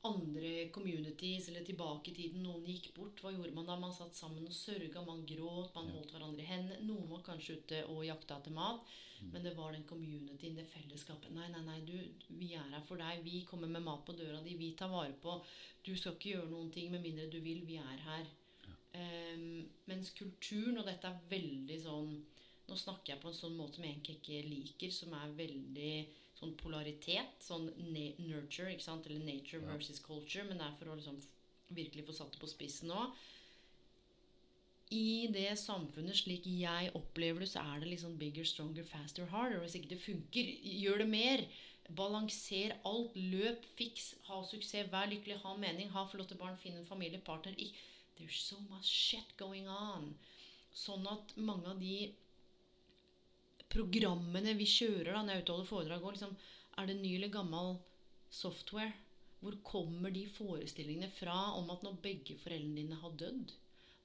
[0.06, 3.20] andre communities, eller tilbake i tiden, noen gikk bort.
[3.22, 3.76] Hva gjorde man da?
[3.80, 5.92] Man satt sammen og sørga, man gråt, man Ja.
[5.96, 6.86] holdt hverandre i hendene.
[6.86, 8.80] Noen var kanskje ute og jakta etter mat.
[9.20, 9.32] Mm.
[9.32, 11.32] Men det var den communityen, det fellesskapet.
[11.34, 11.98] Nei, nei, nei, du,
[12.38, 13.24] vi er her for deg.
[13.24, 14.54] Vi kommer med mat på døra di.
[14.54, 15.42] Vi tar vare på
[15.84, 17.64] Du skal ikke gjøre noen ting med mindre du vil.
[17.66, 18.26] Vi er her.
[18.94, 22.24] Ehm, mens kulturen, og dette er veldig sånn
[22.68, 25.92] Nå snakker jeg på en sånn måte som jeg egentlig ikke liker, som er veldig
[26.38, 27.38] sånn polaritet.
[27.42, 29.06] Sånn nurture, ikke sant?
[29.06, 29.72] Eller nature Ja.
[29.72, 30.44] versus culture.
[30.44, 31.20] Men det er for å liksom
[31.72, 33.12] virkelig få satt det på spissen nå.
[34.90, 39.60] I det samfunnet slik jeg opplever det, så er det liksom bigger, stronger, faster, harder.
[39.60, 41.44] Hvis ikke det funker, gjør det mer.
[41.94, 43.14] Balanser alt.
[43.14, 47.54] Løp, fiks, ha suksess, vær lykkelig, ha mening, ha flotte barn, finn en familie, partner.
[48.18, 50.14] There's so much shit going on.
[50.74, 52.14] Sånn at mange av de
[53.72, 56.34] programmene vi kjører da, når jeg er ute og holder foredrag, òg liksom,
[56.78, 57.76] er det ny eller gammel
[58.30, 58.94] software?
[59.38, 63.52] Hvor kommer de forestillingene fra om at når begge foreldrene dine har dødd,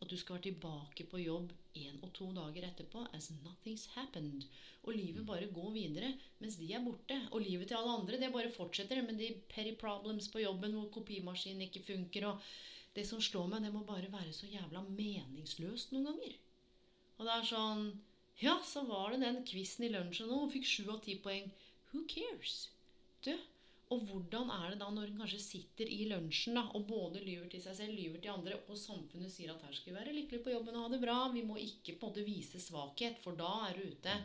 [0.04, 4.45] at du skal være tilbake på jobb én og to dager etterpå as nothing's happened.
[4.84, 7.17] Og livet bare går videre mens de er borte.
[7.32, 10.91] Og livet til alle andre det bare fortsetter med de petty problems på jobben hvor
[10.97, 12.28] kopimaskinen ikke funker.
[12.30, 12.41] Og
[12.95, 16.36] det som slår meg, det må bare være så jævla meningsløst noen ganger.
[17.17, 17.88] Og det er sånn
[18.41, 21.52] Ja, så var det den quizen i lunsjen nå, Hun fikk sju av ti poeng.
[21.91, 22.69] Who cares?
[23.24, 23.36] Du,
[23.93, 27.50] og hvordan er det da når en kanskje sitter i lunsjen da, og både lyver
[27.52, 30.46] til seg selv, lyver til andre, og samfunnet sier at her skal vi være lykkelige
[30.46, 31.17] på jobben og ha det bra.
[31.34, 34.15] Vi må ikke på en måte vise svakhet, for da er du ute.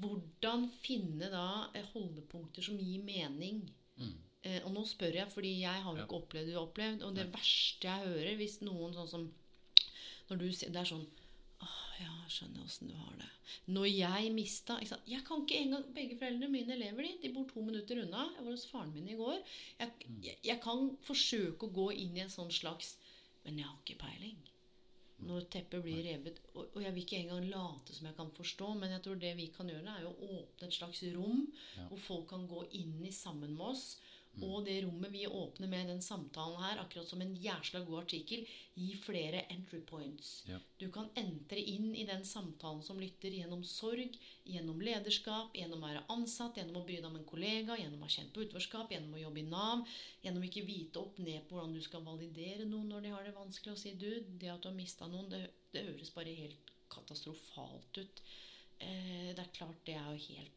[0.00, 3.60] Hvordan finne da eh, holdepunkter som gir mening?
[3.98, 4.16] Mm.
[4.48, 7.04] Eh, og nå spør jeg, fordi jeg har jo ikke opplevd det du har opplevd.
[7.06, 9.28] Og det verste jeg hører, hvis noen sånn som
[10.28, 11.06] Når du sier Det er sånn
[11.98, 13.28] ja, skjønner åssen du har det.
[13.74, 14.76] Når jeg mista?
[15.08, 17.14] Jeg kan ikke engang Begge foreldrene mine lever, de.
[17.22, 18.26] De bor to minutter unna.
[18.36, 19.40] Jeg var hos faren min i går.
[19.80, 22.96] Jeg, jeg, jeg kan forsøke å gå inn i en sånn slags
[23.44, 24.38] Men jeg har ikke peiling.
[25.26, 28.68] Når teppet blir revet og, og jeg vil ikke engang late som jeg kan forstå,
[28.78, 31.40] men jeg tror det vi kan gjøre, er å åpne et slags rom
[31.74, 31.88] Ja.
[31.88, 33.96] hvor folk kan gå inn i sammen med oss.
[34.46, 38.44] Og det rommet vi åpner med den samtalen her, akkurat som en jæsla god artikkel,
[38.78, 40.30] gir flere entry points.
[40.48, 40.58] Ja.
[40.78, 45.90] Du kan entre inn i den samtalen som lytter gjennom sorg, gjennom lederskap, gjennom å
[45.90, 48.92] være ansatt, gjennom å bry deg om en kollega, gjennom å ha kjent på utenforskap,
[48.94, 49.86] gjennom å jobbe i Nav,
[50.24, 53.36] gjennom ikke vite opp ned på hvordan du skal validere noen når de har det
[53.36, 55.42] vanskelig, og si du, det at du har mista noen, det,
[55.74, 58.22] det høres bare helt katastrofalt ut.
[58.78, 60.54] Eh, det er klart det er jo helt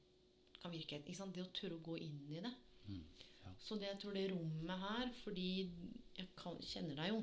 [0.62, 1.02] kan virke?
[1.02, 2.54] Det å tørre å gå inn i det.
[2.88, 3.04] Mm.
[3.44, 3.54] Ja.
[3.60, 5.50] Så det jeg tror det rommet her Fordi
[6.18, 7.22] jeg kan, kjenner deg jo.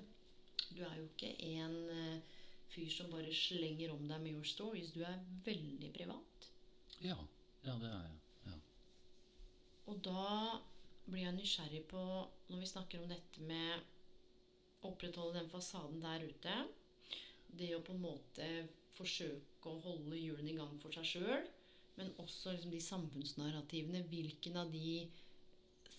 [0.69, 2.39] Du er jo ikke en eh,
[2.73, 4.93] fyr som bare slenger om deg med your stories.
[4.93, 6.49] Du er veldig privat.
[7.05, 7.17] Ja.
[7.65, 8.17] ja, det er jeg.
[8.49, 8.57] Ja.
[9.93, 10.25] Og da
[11.09, 12.03] blir jeg nysgjerrig på,
[12.51, 13.79] når vi snakker om dette med
[14.83, 16.57] å opprettholde den fasaden der ute
[17.59, 18.49] Det å på en måte
[18.99, 21.47] forsøke å holde hjulene i gang for seg sjøl,
[21.99, 24.05] men også liksom de samfunnsnarrativene.
[24.11, 25.09] Hvilken av de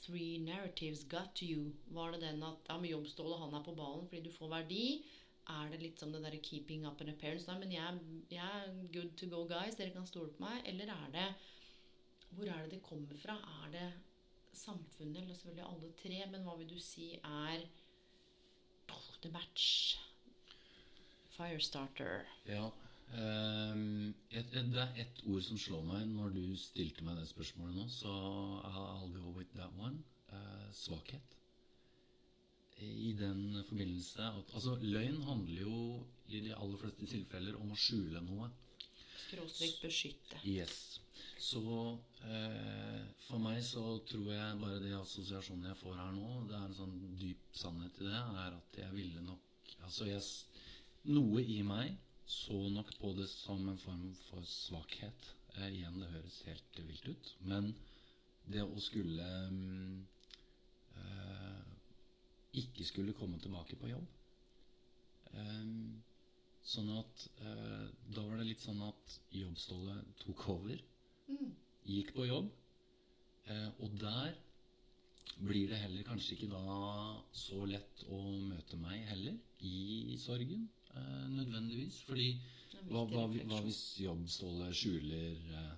[0.09, 1.71] three narratives got you?
[1.95, 4.85] Var det den at ja, med jobbstålet han er på ballen fordi du får verdi?
[5.49, 7.47] er det litt som det derre 'keeping up an appearance'?
[7.49, 9.75] Nei, men jeg, jeg er good to go, guys.
[9.75, 10.61] Dere kan stole på meg.
[10.65, 11.29] Eller er det
[12.29, 13.39] Hvor er det det kommer fra?
[13.65, 13.93] Er det
[14.53, 17.63] samfunnet, eller selvfølgelig alle tre, men hva vil du si er
[19.21, 19.97] the match?
[21.29, 22.27] Firestarter.
[22.45, 22.69] Ja.
[23.17, 27.75] Et, et, det er ett ord som slår meg når du stilte meg det spørsmålet
[27.79, 28.13] nå, så
[28.69, 30.03] I'll go with that one.
[30.29, 31.35] Uh, svakhet.
[32.79, 35.79] I den forbindelse at Altså, løgn handler jo
[36.29, 38.51] i de aller fleste tilfeller om å skjule noe.
[39.25, 40.39] Skråstrek beskytte.
[40.47, 40.99] Yes.
[41.41, 46.55] Så uh, for meg så tror jeg bare de assosiasjonene jeg får her nå, det
[46.59, 49.45] er en sånn dyp sannhet i det, er at jeg ville nok
[49.79, 50.23] Altså jeg
[51.15, 51.93] Noe i meg
[52.29, 55.29] så nok på det som en form for svakhet.
[55.55, 57.31] Eh, igjen, det høres helt vilt ut.
[57.41, 57.71] Men
[58.49, 59.95] det å skulle mm,
[61.01, 61.65] eh,
[62.61, 64.05] Ikke skulle komme tilbake på jobb.
[65.33, 65.65] Eh,
[66.69, 70.85] sånn at eh, Da var det litt sånn at jobbstålet tok over.
[71.89, 72.53] Gikk på jobb.
[73.49, 74.37] Eh, og der
[75.39, 76.61] blir det heller kanskje ikke da
[77.33, 78.19] så lett å
[78.51, 80.67] møte meg heller i sorgen.
[80.95, 82.01] Eh, nødvendigvis.
[82.07, 82.29] Fordi
[82.89, 85.75] hva, hva, hva hvis jobbstålet skjuler eh,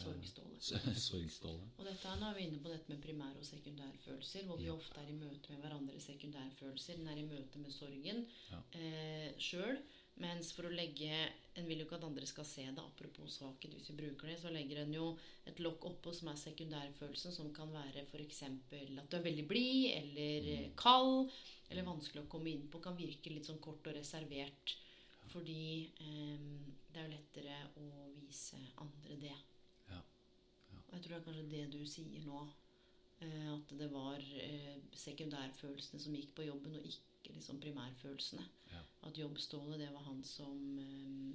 [0.00, 0.56] Sorgståle.
[0.96, 1.70] sorgstålet?
[1.78, 4.68] Og dette er, nå er vi inne på dette med primær- og sekundærfølelser, hvor vi
[4.70, 4.72] Ja.
[4.78, 6.96] ofte er i møte med hverandres sekundærfølelser.
[7.00, 8.60] Den er i møte med sorgen Ja.
[8.78, 9.80] eh, sjøl.
[10.20, 12.82] Mens for å legge En vil jo ikke at andre skal se det.
[12.82, 15.06] Apropos svakhet, hvis vi bruker det, så legger en jo
[15.50, 18.42] et lokk oppå som er sekundærfølelsen, som kan være f.eks.
[18.46, 21.32] at du er veldig blid, eller eh, kald,
[21.70, 22.82] eller vanskelig å komme inn på.
[22.84, 24.76] Kan virke litt sånn kort og reservert.
[25.30, 26.48] Fordi eh,
[26.90, 29.36] det er jo lettere å vise andre det.
[29.90, 30.00] Ja.
[30.86, 32.46] Og jeg tror det er kanskje det du sier nå.
[33.20, 38.46] Eh, at det var eh, sekundærfølelsene som gikk på jobben, og ikke liksom primærfølelsene.
[38.72, 38.80] Ja.
[39.08, 41.34] At jobbstålet, det var han som eh,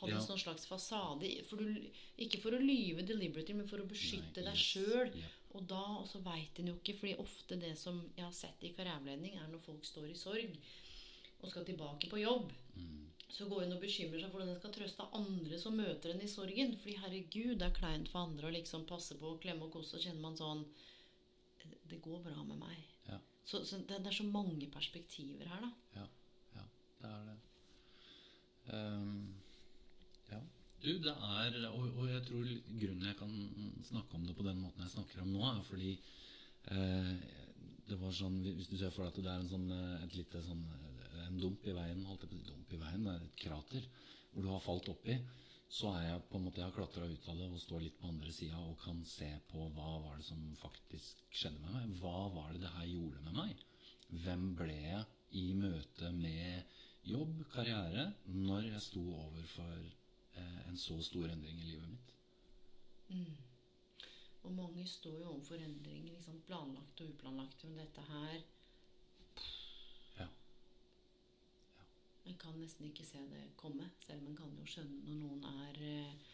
[0.00, 0.20] hadde Ja.
[0.20, 1.28] en sånn slags fasade.
[1.48, 1.90] For du,
[2.24, 5.12] ikke for å lyve deliberately, men for å beskytte Nei, deg yes, sjøl.
[5.20, 5.32] ja.
[5.56, 8.72] Og da også veit en jo ikke, fordi ofte det som jeg har sett i
[8.76, 10.56] karriereveiledning, er når folk står i sorg
[11.42, 12.50] og skal tilbake på jobb.
[12.76, 13.06] Mm.
[13.32, 16.26] Så går hun og bekymrer seg for hvordan hun skal trøste andre som møter henne
[16.26, 16.76] i sorgen.
[16.82, 19.96] Fordi herregud, det er kleint for andre å liksom passe på å klemme og kose,
[19.96, 20.66] så kjenner man sånn
[21.90, 22.76] Det går bra med meg.
[23.08, 23.18] Ja.
[23.46, 25.72] Så, så det, det er så mange perspektiver her, da.
[25.96, 26.06] Ja,
[26.54, 26.64] ja,
[27.00, 27.36] det er det.
[28.66, 29.34] Um,
[30.30, 30.40] ja.
[30.82, 32.48] Du, det er og, og jeg tror
[32.80, 33.34] grunnen jeg kan
[33.86, 35.92] snakke om det på den måten jeg snakker om nå, er fordi
[36.74, 37.12] eh,
[37.86, 40.18] det var sånn Hvis du ser for deg at det er en sånn eh, et
[40.18, 40.85] lite sånn eh,
[41.26, 43.42] En dump i veien, holdt jeg på å si dump i veien, det er et
[43.42, 43.88] krater
[44.32, 45.16] hvor du har falt oppi,
[45.72, 47.96] så er jeg på en måte Jeg har klatra ut av det og står litt
[47.98, 51.94] på andre sida og kan se på hva var det som faktisk skjedde med meg.
[52.02, 53.64] Hva var det det her gjorde med meg?
[54.24, 55.02] Hvem ble jeg
[55.40, 61.70] i møte med jobb, karriere, når jeg sto overfor eh, en så stor endring i
[61.72, 62.14] livet mitt?
[64.46, 67.66] Og mange står jo overfor endringer, liksom planlagte og uplanlagte.
[67.66, 68.36] Men dette her
[72.26, 75.44] En kan nesten ikke se det komme, selv om en kan jo skjønne når noen
[75.66, 76.32] er, eh,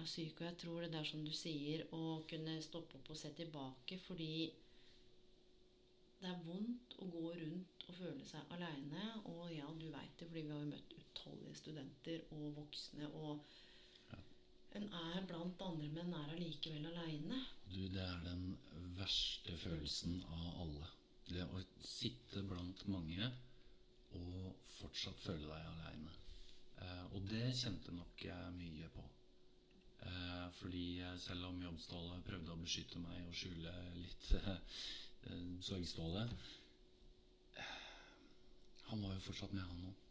[0.00, 0.40] er syk.
[0.40, 3.98] Og jeg tror det er som du sier, å kunne stoppe opp og se tilbake,
[4.06, 4.30] fordi
[6.20, 9.04] det er vondt å gå rundt og føle seg aleine.
[9.28, 13.10] Og ja, du veit det, fordi vi har jo møtt utallige studenter og voksne.
[13.20, 13.44] Og
[14.76, 17.42] en er blant andre, men er allikevel aleine.
[17.68, 18.56] Du, det er den
[18.96, 20.88] verste følelsen av alle.
[21.28, 23.30] Det å sitte blant mange
[24.14, 26.14] og fortsatt føle deg aleine.
[26.82, 29.04] Eh, og det kjente nok jeg mye på.
[30.06, 36.26] Eh, fordi selv om jobbstålet prøvde å beskytte meg og skjule litt eh, sorgståle
[37.56, 37.78] eh,
[38.90, 40.02] Han var jo fortsatt med, han òg.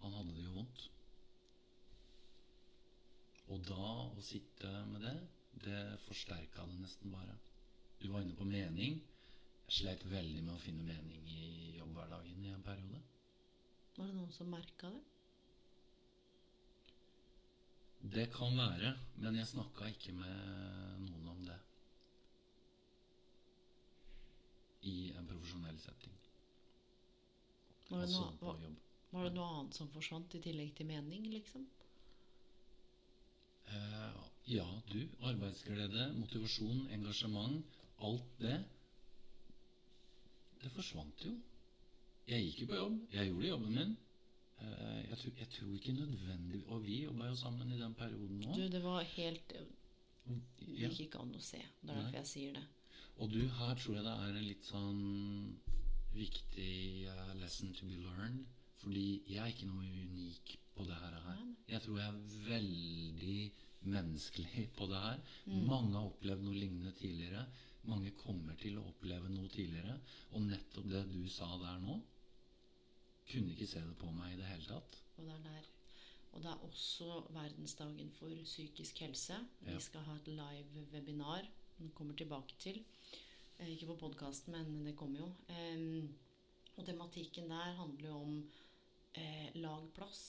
[0.00, 0.88] Han hadde det jo vondt.
[3.50, 5.16] Og da å sitte med det,
[5.64, 7.38] det forsterka det nesten bare.
[8.00, 9.00] Du var inne på mening.
[9.66, 13.00] Jeg slet veldig med å finne mening i jobbhverdagen i en periode.
[14.00, 15.00] Var det noen som merka det?
[18.14, 21.56] Det kan være, men jeg snakka ikke med noen om det.
[24.88, 26.14] I en profesjonell setting.
[27.90, 28.64] Var det, Altså noe, var,
[29.10, 31.68] var det noe annet som forsvant i tillegg til mening, liksom?
[33.68, 34.18] Eh,
[34.54, 35.00] ja, du.
[35.28, 37.76] Arbeidsglede, motivasjon, engasjement.
[38.08, 38.56] Alt det.
[40.64, 41.36] Det forsvant jo.
[42.30, 42.96] Jeg gikk jo på jobb.
[43.12, 43.96] Jeg gjorde jobben min.
[44.60, 48.42] Eh, jeg, tror, jeg tror ikke nødvendig Og vi jobba jo sammen i den perioden
[48.42, 48.66] Du, òg.
[48.74, 49.54] det var helt
[50.28, 51.62] Det gikk ikke an å se.
[51.80, 52.66] Det er derfor jeg sier det.
[53.20, 55.00] Og du, her tror jeg det er en litt sånn
[56.14, 56.74] viktig
[57.08, 58.44] eh, lesson to be learned.
[58.80, 61.16] Fordi jeg er ikke noe unik på det her.
[61.68, 63.40] Jeg tror jeg er veldig
[63.90, 65.20] menneskelig på det her.
[65.46, 65.66] Mm.
[65.68, 67.44] Mange har opplevd noe lignende tidligere.
[67.88, 69.98] Mange kommer til å oppleve noe tidligere.
[70.36, 71.98] Og nettopp det du sa der nå
[73.30, 74.98] Kunne ikke se det på meg i det hele tatt.
[75.16, 75.68] Og det er der.
[76.30, 79.38] Og det er også verdensdagen for psykisk helse.
[79.66, 79.74] Ja.
[79.74, 81.46] Vi skal ha et live webinar.
[81.78, 82.82] Den kommer tilbake til.
[83.58, 85.30] Eh, ikke på podkasten, men det kommer jo.
[86.76, 88.36] Og tematikken der handler jo om
[89.14, 90.22] eh, lag plass.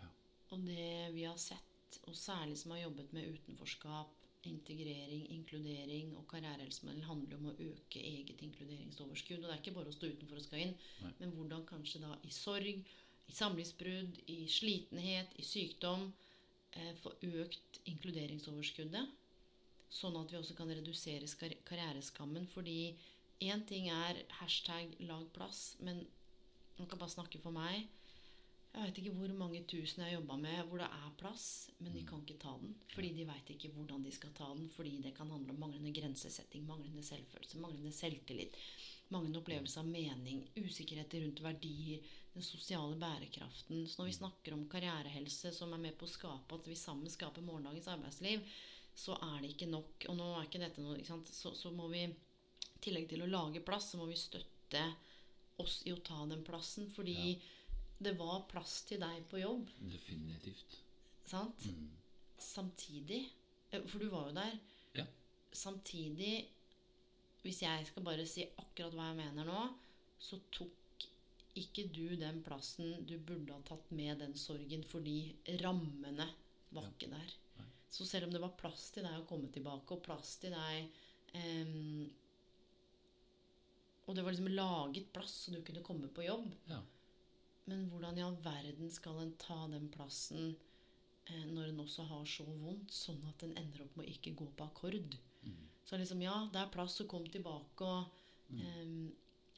[0.00, 0.08] Ja.
[0.50, 6.26] Og det vi har sett, og særlig som har jobbet med utenforskap, integrering, inkludering og
[6.30, 9.42] karrierehelsemodell, handler om å øke eget inkluderingsoverskudd.
[9.42, 11.12] Og det er ikke bare å stå utenfor og skal inn, Nei.
[11.18, 12.82] men hvordan kanskje da i sorg,
[13.28, 16.06] i samlivsbrudd, i slitenhet, i sykdom
[16.72, 19.16] eh, få økt inkluderingsoverskuddet.
[19.92, 22.46] Sånn at vi også kan redusere kar karriereskammen.
[22.52, 22.94] Fordi
[23.44, 26.06] én ting er hashtag 'lag plass', men
[26.78, 27.88] man kan bare snakke for meg.
[28.78, 31.46] Jeg vet ikke hvor mange tusen jeg har jobba med hvor det er plass,
[31.82, 32.76] men de kan ikke ta den.
[32.92, 34.68] Fordi de veit ikke hvordan de skal ta den.
[34.70, 38.54] Fordi det kan handle om manglende grensesetting, manglende selvfølelse, manglende selvtillit.
[39.10, 43.82] Manglende opplevelse av mening, usikkerheter rundt verdier, den sosiale bærekraften.
[43.88, 47.10] Så når vi snakker om karrierehelse som er med på å skape at vi sammen
[47.10, 48.46] skaper morgendagens arbeidsliv,
[48.94, 50.06] så er det ikke nok.
[50.06, 51.34] Og nå er ikke dette noe ikke sant?
[51.34, 54.86] Så, så må vi, i tillegg til å lage plass, så må vi støtte
[55.58, 56.92] oss i å ta den plassen.
[56.94, 57.34] Fordi
[58.00, 59.68] det var plass til deg på jobb.
[59.90, 60.76] Definitivt.
[61.28, 61.64] Sant?
[61.66, 61.88] Mm.
[62.38, 63.22] Samtidig
[63.72, 64.58] eh, For du var jo der.
[64.94, 65.04] Ja.
[65.52, 66.34] Samtidig,
[67.42, 69.64] hvis jeg skal bare si akkurat hva jeg mener nå,
[70.18, 71.06] så tok
[71.58, 75.34] ikke du den plassen du burde ha tatt med den sorgen, fordi
[75.64, 76.28] rammene
[76.70, 76.90] var Ja.
[76.92, 77.34] ikke der.
[77.58, 77.66] Nei.
[77.90, 80.90] Så selv om det var plass til deg å komme tilbake, og plass til deg
[81.34, 82.04] um,
[84.06, 86.78] Og det var liksom laget plass så du kunne komme på jobb, Ja.
[87.68, 90.54] Men hvordan i all verden skal en ta den plassen
[91.28, 94.36] eh, når en også har så vondt, sånn at en ender opp med å ikke
[94.38, 95.16] gå på akkord?
[95.44, 95.64] Mm.
[95.84, 97.88] Så liksom, ja, det er plass, så kom tilbake.
[97.88, 98.20] Og,
[98.56, 98.84] eh,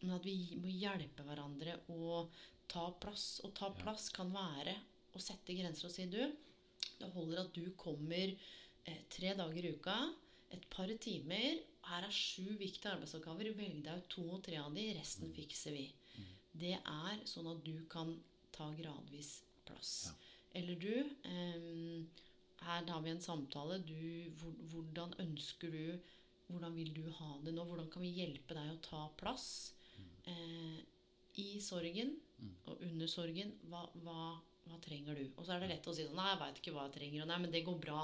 [0.01, 2.25] men at vi må hjelpe hverandre å
[2.71, 3.41] ta plass.
[3.47, 4.75] Og ta plass kan være
[5.15, 6.23] å sette grenser og si du,
[7.01, 9.97] det holder at du kommer eh, tre dager i uka,
[10.51, 11.63] et par timer.
[11.91, 13.53] Her er sju viktige arbeidsoppgaver.
[13.57, 15.87] Velg deg ut to og tre av de, resten fikser vi.
[16.53, 18.17] Det er sånn at du kan
[18.53, 19.93] ta gradvis plass.
[20.09, 20.15] Ja.
[20.61, 22.01] Eller du eh,
[22.67, 23.79] Her har vi en samtale.
[23.87, 24.33] Du,
[24.73, 26.01] hvordan ønsker du
[26.51, 27.63] Hvordan vil du ha det nå?
[27.65, 29.45] Hvordan kan vi hjelpe deg å ta plass
[30.27, 30.81] eh,
[31.39, 32.17] i sorgen
[32.67, 33.53] og under sorgen?
[33.71, 34.17] Hva, hva,
[34.67, 35.29] hva trenger du?
[35.37, 37.23] Og så er det lett å si sånn Nei, jeg veit ikke hva jeg trenger.
[37.23, 38.03] Og nei, men det går bra.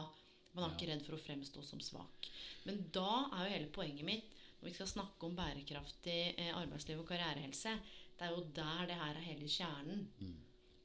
[0.55, 0.77] Man er Ja.
[0.79, 2.31] ikke redd for å fremstå som svak.
[2.65, 4.31] Men da er jo hele poenget mitt
[4.61, 7.75] når vi skal snakke om bærekraftig eh, arbeidsliv og karrierehelse,
[8.17, 10.07] det er jo der det her er hele kjernen.
[10.19, 10.37] Mm.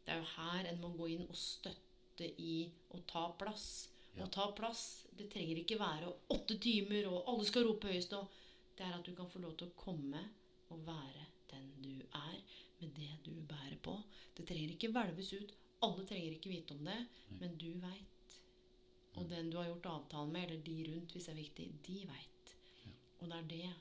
[0.06, 2.56] Det er jo her en må gå inn og støtte i
[2.92, 3.68] å ta plass.
[4.16, 4.26] Ja.
[4.26, 8.16] Å ta plass, det trenger ikke være åtte timer, og alle skal rope høyest.
[8.18, 8.42] Og
[8.78, 10.26] det er at du kan få lov til å komme
[10.72, 12.38] og være den du er,
[12.82, 13.96] med det du bærer på.
[14.36, 15.54] Det trenger ikke hvelves ut.
[15.86, 16.98] Alle trenger ikke vite om det,
[17.40, 18.36] men du veit.
[19.20, 21.98] Og den du har gjort avtalen med, eller de rundt, hvis det er viktig, de
[22.10, 22.54] veit.
[23.20, 23.72] Og det er det.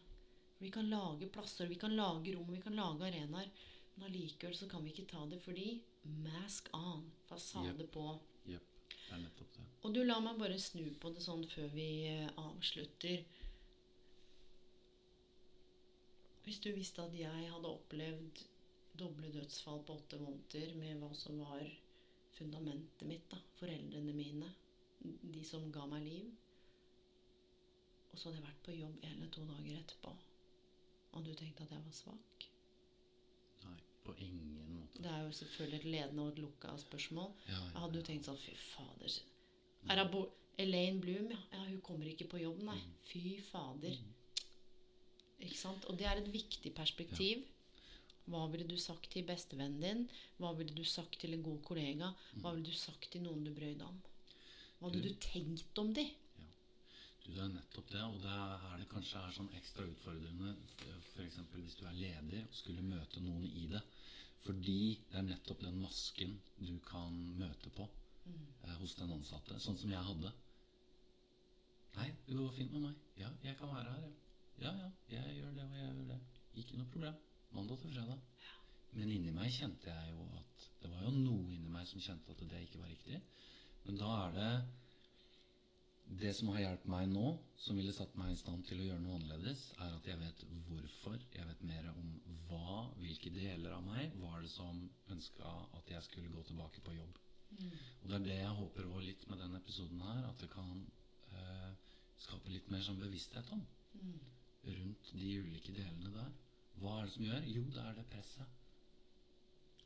[0.60, 3.50] Vi kan lage plasser, vi kan lage rom, vi kan lage arenaer.
[3.94, 5.80] Men allikevel så kan vi ikke ta det fordi
[6.24, 7.92] mask on, fasade Yep.
[7.94, 8.04] på.
[8.48, 8.66] Jepp.
[8.90, 9.64] Det er nettopp det.
[9.82, 13.24] Og du, la meg bare snu på det sånn før vi eh, avslutter.
[16.44, 18.44] Hvis du visste at jeg hadde opplevd
[19.00, 21.64] doble dødsfall på åtte måneder med hva som var
[22.36, 24.48] fundamentet mitt, da, foreldrene mine,
[25.04, 26.30] de som ga meg liv,
[28.10, 30.14] og så hadde jeg vært på jobb en eller to dager etterpå,
[31.12, 32.46] og du tenkte at jeg var svak
[33.64, 35.02] Nei, på ingen måte.
[35.02, 37.32] Det er jo selvfølgelig et ledende og et lukka spørsmål.
[37.48, 39.18] Ja, ja, hadde du tenkt sånn Fy fader.
[39.90, 40.28] Er hun
[40.60, 41.62] Elaine Bloom, ja.
[41.66, 42.78] Hun kommer ikke på jobb, nei.
[43.08, 43.96] Fy fader.
[45.40, 45.86] Ikke sant?
[45.88, 47.46] Og det er et viktig perspektiv.
[48.30, 50.02] Hva ville du sagt til bestevennen din?
[50.38, 52.12] Hva ville du sagt til en god kollega?
[52.42, 53.96] Hva ville du sagt til noen du deg om?
[54.78, 56.06] Hva hadde du tenkt om de?
[57.24, 60.54] Du, deg nettopp det, og det er det kanskje er sånn ekstra utfordrende
[61.12, 61.40] f.eks.
[61.52, 63.82] hvis du er leder og skulle møte noen i det.
[64.44, 64.78] Fordi
[65.10, 69.58] det er nettopp den masken du kan møte på eh, hos den ansatte.
[69.60, 70.32] Sånn som jeg hadde.
[71.98, 73.06] Nei, det går fint med meg.
[73.20, 74.16] Ja, jeg kan være her, ja.
[74.60, 76.18] Ja, ja, jeg gjør det, og jeg gjør det.
[76.60, 77.20] Ikke noe problem.
[77.56, 78.18] Mandag til fredag.
[78.96, 82.34] Men inni meg kjente jeg jo at Det var jo noe inni meg som kjente
[82.34, 83.20] at det ikke var riktig.
[83.84, 84.50] Men da er det
[86.20, 87.26] det som har hjulpet meg nå,
[87.60, 90.44] som ville satt meg i stand til å gjøre noe annerledes, er at jeg vet
[90.66, 91.18] hvorfor.
[91.36, 92.08] Jeg vet mer om
[92.48, 94.82] hva, hvilke deler av meg var det som
[95.14, 97.20] ønska at jeg skulle gå tilbake på jobb.
[98.02, 100.84] Og det er det jeg håper også litt med denne episoden her, at det kan
[101.34, 101.72] eh,
[102.24, 103.64] skape litt mer sånn bevissthet om.
[104.66, 106.30] Rundt de ulike delene der.
[106.80, 107.50] Hva er det som gjør?
[107.50, 108.56] Jo, det er det presset.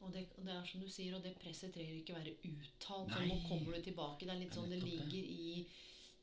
[0.04, 3.14] Og det, og det er som du sier, og det presset trenger ikke være uttalt.
[3.14, 4.26] Så nå kommer du tilbake.
[4.26, 4.82] Det er litt sånn det.
[4.84, 5.66] ligger i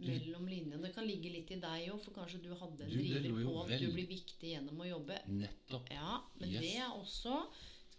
[0.08, 0.82] mellom linjene.
[0.82, 3.64] Det kan ligge litt i deg òg, for kanskje du hadde en Du, driver på
[3.64, 5.20] at vel- du blir viktig gjennom å jobbe.
[5.28, 5.89] Nettopp.
[5.91, 6.62] Ja, men Yes.
[6.62, 7.45] det er også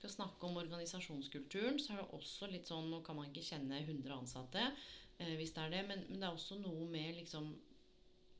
[0.02, 3.78] Skal snakke om organisasjonskulturen, så er det også litt sånn Nå kan man ikke kjenne
[3.86, 4.72] 100 ansatte,
[5.20, 7.54] eh, hvis det er det, men, men det er også noe med liksom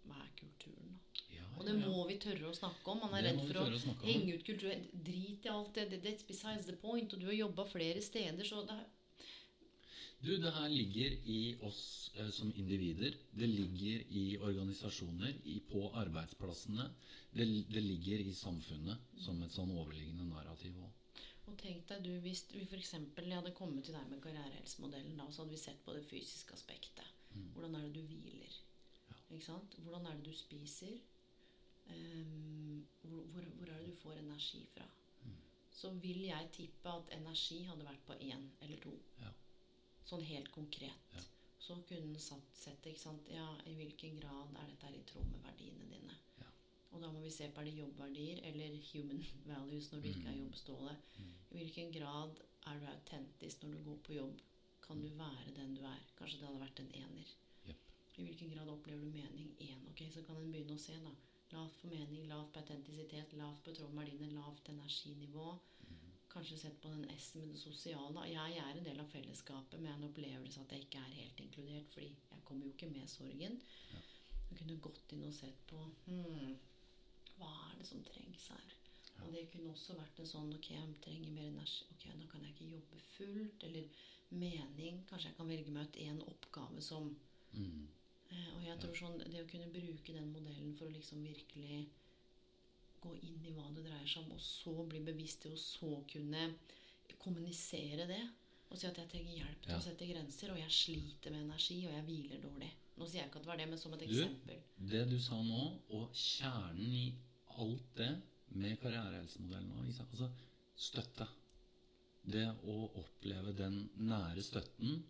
[0.09, 0.99] Hva er kulturen, da?
[1.37, 1.87] Ja, Og det ja.
[1.87, 2.99] må vi tørre å snakke om.
[2.99, 4.75] Man er Det redd for å å henge ut kultur.
[5.05, 5.91] Drit i alt det.
[5.91, 7.13] det- That's besides the point.
[7.15, 8.85] Og du har jobba flere steder, så det er
[10.23, 13.17] Du, det her ligger i oss eh, som individer.
[13.35, 16.87] Det ligger i organisasjoner, i, på arbeidsplassene.
[17.35, 21.19] Det, det ligger i samfunnet som et sånn overliggende narrativ òg.
[21.51, 22.95] Og tenk deg du, Hvis vi f.eks.
[23.19, 27.09] hadde kommet til deg med karrierehelsemodellen, da, så hadde vi sett på det fysiske aspektet.
[27.57, 28.59] Hvordan er det du hviler?
[29.33, 29.75] Ikke sant?
[29.83, 31.01] Hvordan er det du spiser?
[31.91, 34.87] Um, hvor, hvor, hvor er det du får energi fra?
[35.73, 38.93] Så vil jeg tippe at energi hadde vært på én eller to.
[39.19, 39.33] Ja.
[40.09, 41.15] Sånn helt konkret.
[41.17, 41.25] Ja.
[41.63, 43.29] Så kunne satt, sett ikke sant?
[43.31, 46.17] Ja, i hvilken grad er dette i tråd med verdiene dine?
[46.41, 46.49] Ja.
[46.91, 49.23] Og da må vi se på er det jobbverdier eller human
[49.53, 50.97] values når du ikke er jobbståle.
[51.53, 54.43] I hvilken grad er du autentisk når du går på jobb?
[54.83, 56.01] Kan du være den du er?
[56.19, 57.35] Kanskje det hadde vært en ener.
[57.69, 57.85] Yep.
[58.19, 59.53] I hvilken grad opplever du mening?
[59.63, 59.87] Én.
[59.93, 61.15] Ok, så kan en begynne å se, da.
[61.53, 65.47] Lavt på mening, lavt på autentisitet, lavt på tråd med verdiene, lavt energinivå.
[66.33, 68.27] Kanskje sett på den S med det sosiale.
[68.31, 71.17] Jeg er en del av fellesskapet, men jeg har en opplevelse at jeg ikke er
[71.19, 73.59] helt inkludert, fordi jeg kommer jo ikke med sorgen.
[74.51, 76.55] Jeg kunne gått inn og sett på hmm,
[77.37, 78.73] hva er det som trengs her.
[79.23, 81.85] Og det kunne også vært en sånn Ok, jeg trenger mer energi.
[81.95, 83.67] Ok, da kan jeg ikke jobbe fullt.
[83.69, 85.03] Eller mening.
[85.11, 87.13] Kanskje jeg kan velge meg ut én oppgave som
[87.53, 87.89] Mm.
[88.31, 91.89] Eh, Og jeg tror sånn, Det å kunne bruke den modellen for å liksom virkelig
[93.03, 95.91] gå inn i hva det dreier seg om, og så bli bevisst det, å så
[96.13, 96.47] kunne
[97.23, 98.23] kommunisere det.
[98.73, 99.79] Og si at jeg trenger hjelp til Ja.
[99.79, 102.71] å sette grenser, og jeg sliter med energi, og jeg hviler dårlig.
[102.97, 104.63] Nå sier jeg ikke at det var det, men som et Du, eksempel.
[104.93, 107.15] det du sa nå, og kjernen i
[107.59, 108.11] alt det
[108.55, 110.31] med karrierehelsemodellen og, Altså
[110.77, 111.29] støtte.
[112.25, 115.03] Det å oppleve den nære støtten,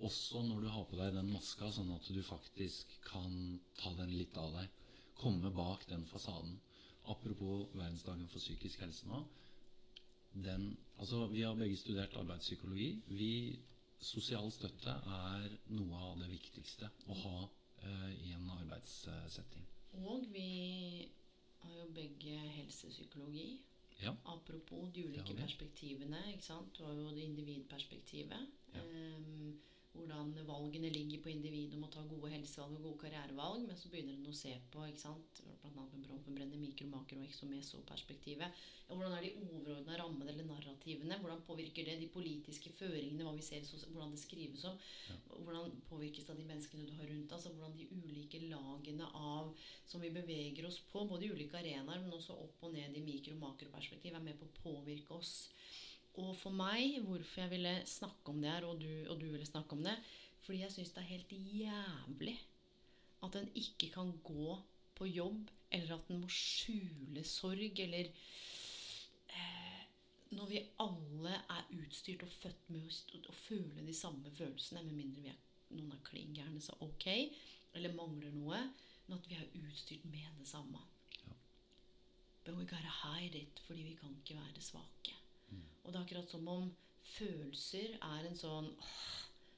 [0.00, 4.10] også når du har på deg den maska, sånn at du faktisk kan ta den
[4.16, 4.68] litt av deg.
[5.14, 6.60] Komme bak den fasaden.
[7.40, 9.18] Apropos verdensdagen for psykisk helse nå.
[10.44, 13.02] Den, altså, vi har begge studert arbeidspsykologi.
[13.06, 13.58] Vi,
[14.00, 19.64] sosial støtte er noe av det viktigste å ha uh, i en arbeidssetting.
[20.02, 21.08] Og vi
[21.62, 23.48] har jo begge helsepsykologi.
[24.02, 24.12] Ja.
[24.34, 26.20] Apropos de ulike perspektivene.
[26.34, 26.76] ikke sant?
[26.76, 28.52] Du har jo det individperspektivet.
[28.74, 28.84] Ja.
[28.84, 29.56] Ehm,
[29.92, 33.64] hvordan valgene ligger på individet om å ta gode helsevalg og gode karrierevalg.
[33.66, 35.40] Men så begynner en å se på ikke sant?
[35.66, 38.60] annet med Bronfenbrenner, mikro, makro og exomeso-perspektivet.
[38.86, 41.18] Hvordan er de overordna rammene eller narrativene?
[41.20, 44.78] Hvordan påvirker det de politiske føringene, hva vi ser, hvordan det skrives om?
[45.30, 47.34] Hvordan påvirkes det av de menneskene du har rundt?
[47.34, 49.52] Altså hvordan de ulike lagene av
[49.90, 53.04] som vi beveger oss på, både i ulike arenaer, men også opp og ned i
[53.04, 55.48] mikro- og makroperspektiv, er med på å påvirke oss.
[56.18, 59.46] Og for meg, hvorfor jeg ville snakke om det her, og du, og du ville
[59.46, 59.94] snakke om det
[60.40, 62.38] Fordi jeg syns det er helt jævlig
[63.22, 64.54] at en ikke kan gå
[64.96, 68.08] på jobb, eller at en må skjule sorg, eller
[69.28, 69.82] eh,
[70.30, 75.24] Når vi alle er utstyrt og født med å, føle de samme følelsene, med mindre
[75.24, 75.40] vi er,
[75.74, 77.08] noen er klin gærne, så ok,
[77.74, 78.60] eller mangler noe,
[79.06, 80.80] men at vi er utstyrt med det samme.
[81.18, 81.34] Ja.
[82.44, 85.19] But we gotta hide it, fordi vi kan ikke være svake.
[85.90, 86.68] Og det er akkurat som om
[87.16, 88.98] følelser er en sånn åh,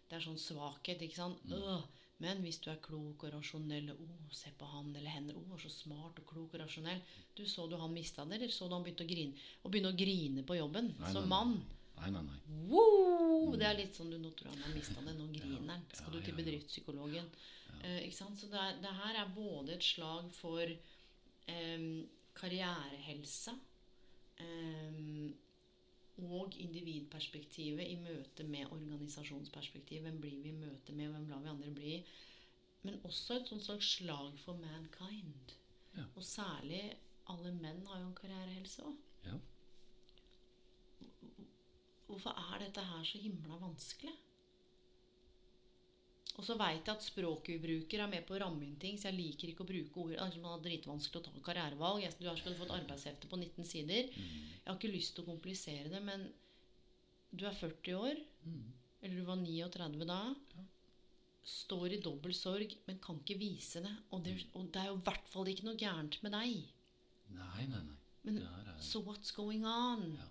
[0.09, 1.45] Det er sånn svakhet, ikke sant?
[1.53, 1.83] Øh,
[2.25, 5.37] men hvis du er klok og rasjonell Å, se på han eller henne.
[5.37, 7.03] Å, så smart og klok og rasjonell.
[7.37, 9.45] Du Så du han mista det, eller så du han begynte å grine?
[9.61, 11.55] Og begynne å grine på jobben Nei, som nei, mann.
[12.01, 12.41] Nei, nei, nei.
[12.73, 13.53] Wow!
[13.61, 15.85] Det er litt sånn du nå tror han har mista det, nå griner han.
[15.93, 16.41] Skal du til ja, ja.
[16.41, 17.31] bedriftspsykologen?
[17.83, 18.41] Eh, ikke sant?
[18.41, 20.65] Så det, er, det her er både et slag for
[21.53, 21.89] em,
[22.39, 23.57] karrierehelse
[24.41, 25.33] em,
[26.19, 30.03] og individperspektivet i møte med organisasjonsperspektiv.
[30.03, 31.95] Hvem blir vi i møte med, hvem lar vi andre bli?
[32.83, 35.55] Men også et sånt slags slag for mankind.
[35.97, 36.05] Ja.
[36.17, 36.83] Og særlig
[37.31, 38.99] alle menn har jo en karrierehelse òg.
[39.25, 39.39] Ja.
[42.07, 44.13] Hvorfor er dette her så himla vanskelig?
[46.39, 48.97] Og så veit jeg at språket vi bruker, er med på å ramme inn ting,
[48.97, 50.13] så jeg liker ikke å bruke ord.
[50.13, 52.03] Det er har dritvanskelig å ta karrierevalg.
[52.03, 54.09] Jeg- Du har skal få et arbeidshefte på 19 sider.
[54.09, 56.33] Jeg har ikke lyst til å komplisere det, men
[57.35, 58.17] du er 40 år,
[59.03, 60.35] eller du var 39 da.
[61.45, 63.93] Står i dobbel sorg, men kan ikke vise det.
[64.13, 66.65] Og det, og det er jo i hvert fall ikke noe gærent med deg.
[67.35, 67.97] Nei, nei, nei.
[68.25, 70.17] Men er- so what's going on?
[70.17, 70.29] Ja.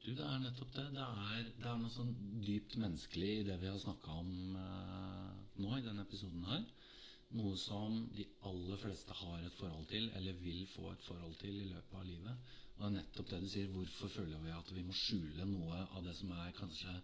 [0.00, 0.86] Du, det er nettopp det.
[0.94, 2.12] Det er, det er noe sånn
[2.44, 6.62] dypt menneskelig i det vi har snakka om eh, nå i denne episoden her.
[7.36, 11.52] Noe som de aller fleste har et forhold til, eller vil få et forhold til
[11.52, 12.54] i løpet av livet.
[12.72, 13.74] Og det er nettopp det du sier.
[13.74, 16.94] Hvorfor føler vi at vi må skjule noe av det som er kanskje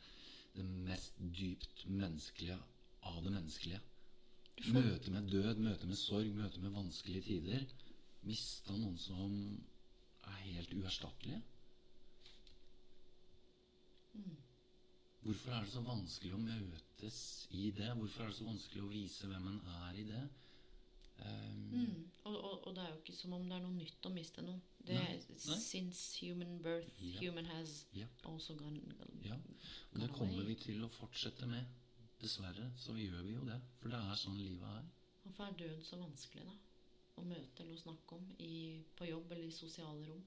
[0.56, 2.56] det mest dypt menneskelige
[3.12, 3.82] av det menneskelige?
[4.72, 7.68] Møte med død, møte med sorg, møte med vanskelige tider.
[8.24, 9.36] Mista noen som
[10.32, 11.42] er helt uerstattelige.
[15.26, 17.20] Hvorfor er det så vanskelig å møtes
[17.50, 17.88] i det?
[17.98, 20.24] Hvorfor er det så vanskelig å vise hvem en er i det?
[21.16, 22.02] Um, Mm.
[22.28, 24.42] Og, og, og det er jo ikke som om det er noe nytt å miste
[24.44, 24.60] noen.
[24.84, 25.56] Det Nei, er nei.
[25.62, 27.20] Since human birth, Ja.
[27.20, 28.06] human has Ja.
[28.24, 29.36] also gone, gone ja.
[29.92, 30.46] Og det kommer away.
[30.52, 31.64] vi til å fortsette med.
[32.20, 33.60] Dessverre så gjør vi jo det.
[33.80, 34.84] For det er sånn livet er.
[35.24, 36.56] Hvorfor er død så vanskelig, da?
[37.16, 40.24] Å møte eller å snakke om i, på jobb eller i sosiale rom?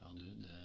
[0.00, 0.60] Ja, du, det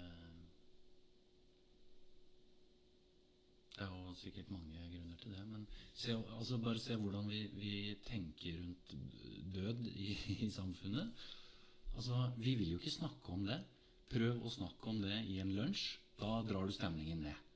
[3.76, 5.46] Det er jo sikkert mange grunner til det.
[5.48, 7.76] Men se, altså bare se hvordan vi, vi
[8.08, 8.96] tenker rundt
[9.56, 11.14] død i, i samfunnet.
[11.96, 13.62] Altså, Vi vil jo ikke snakke om det.
[14.12, 15.86] Prøv å snakke om det i en lunsj.
[16.20, 17.48] Da drar du stemningen ned.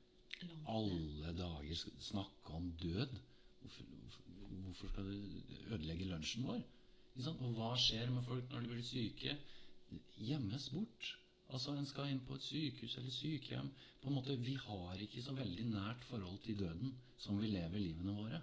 [0.41, 0.70] Langt.
[0.72, 3.20] Alle dager snakke om død.
[3.61, 3.84] Hvorfor,
[4.63, 6.63] hvorfor skal du ødelegge lunsjen vår?
[7.16, 9.38] Og hva skjer med folk når de blir syke?
[10.18, 11.11] Gjemmes bort.
[11.53, 13.69] Altså En skal inn på et sykehus eller sykehjem.
[14.01, 17.79] På en måte, Vi har ikke så veldig nært forhold til døden som vi lever
[17.79, 18.41] livene våre.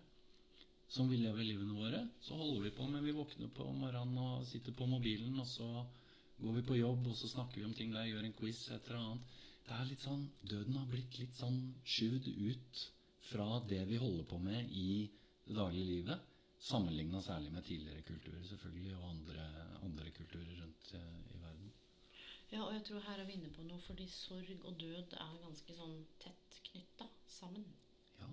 [0.88, 4.46] Som vi lever livene våre, så holder vi på med Vi våkner på morgenen og
[4.46, 5.86] sitter på mobilen, og så
[6.38, 8.88] går vi på jobb, og så snakker vi om ting der, gjør en quiz, et
[8.88, 9.38] eller annet.
[9.66, 12.82] Det er litt sånn, Døden har blitt litt sånn skyvd ut
[13.30, 15.09] fra det vi holder på med i
[15.46, 16.28] det daglige livet.
[16.62, 19.46] Sammenligna særlig med tidligere kulturer selvfølgelig, og andre,
[19.82, 21.41] andre kulturer rundt eh, i.
[22.53, 25.36] Ja, og jeg tror her er vi inne på noe, fordi sorg og død er
[25.40, 27.64] ganske sånn tett knytta sammen.
[28.18, 28.26] Ja.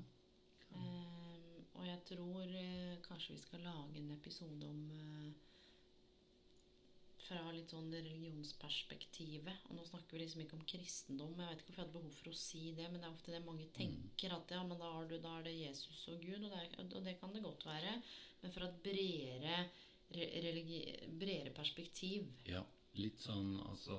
[0.76, 5.46] Ehm, og jeg tror eh, kanskje vi skal lage en episode om eh,
[7.30, 9.68] Fra litt sånn religionsperspektivet.
[9.70, 11.36] Og nå snakker vi liksom ikke om kristendom.
[11.38, 13.36] Jeg vet ikke hvorfor jeg hadde behov for å si det, men det er ofte
[13.36, 14.34] det mange tenker.
[14.34, 16.74] At ja, men da, har du, da er det Jesus og Gud, og det, er,
[16.88, 17.94] og det kan det godt være.
[18.42, 19.62] Men fra et bredere,
[20.18, 20.82] re, religi,
[21.22, 22.34] bredere perspektiv.
[22.50, 22.66] ja.
[22.98, 23.96] Litt sånn altså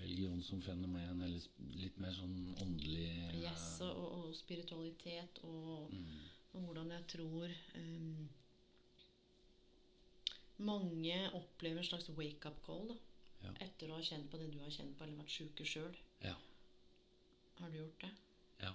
[0.00, 1.42] religion som fenomen, eller
[1.76, 5.92] litt mer sånn åndelig eh, Yes, og, og, spiritualitet og,
[6.54, 8.24] og hvordan jeg tror um,
[10.64, 12.96] Mange opplever en slags wake-up call da,
[13.44, 13.52] Ja.
[13.66, 15.96] etter å ha kjent på det du har kjent på, eller vært sjuke sjøl.
[16.24, 16.34] Ja.
[17.58, 18.10] Har du gjort det?
[18.62, 18.70] Ja.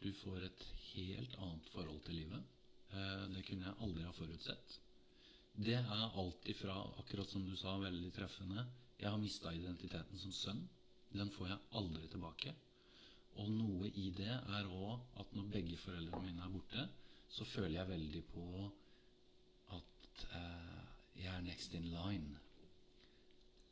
[0.00, 0.64] Du får et
[0.94, 2.46] helt annet forhold til livet.
[2.92, 4.78] Eh, Det kunne jeg aldri ha forutsett.
[5.54, 8.64] Det er alt ifra, akkurat som du sa, veldig treffende
[8.98, 10.62] Jeg har mista identiteten som sønn.
[11.12, 12.54] Den får jeg aldri tilbake.
[13.42, 16.86] Og noe i det er òg at når begge foreldrene mine er borte,
[17.28, 18.46] så føler jeg veldig på
[19.76, 20.82] at eh,
[21.20, 22.38] jeg er next in line.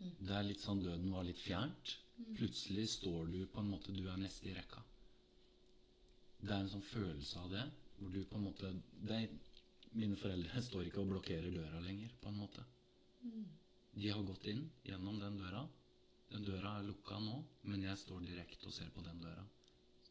[0.01, 1.97] Det er litt sånn døden var litt fjernt.
[2.37, 4.83] Plutselig står du på en måte Du er neste i rekka.
[6.41, 7.64] Det er en sånn følelse av det,
[7.99, 8.72] hvor du på en måte
[9.05, 9.33] det er,
[9.99, 12.64] Mine foreldre står ikke og blokkerer døra lenger, på en måte.
[13.93, 15.64] De har gått inn gjennom den døra.
[16.30, 19.43] Den døra er lukka nå, men jeg står direkte og ser på den døra.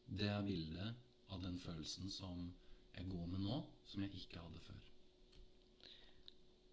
[0.05, 2.49] Det er bildet av den følelsen som
[2.97, 4.89] jeg går med nå, som jeg ikke hadde før.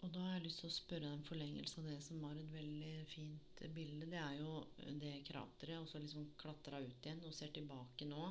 [0.05, 2.51] Og da har jeg lyst til å spørre en forlengelse av det som var et
[2.53, 4.09] veldig fint bilde.
[4.11, 4.59] Det er jo
[5.01, 8.29] det krateret, og så liksom klatra ut igjen og ser tilbake nå.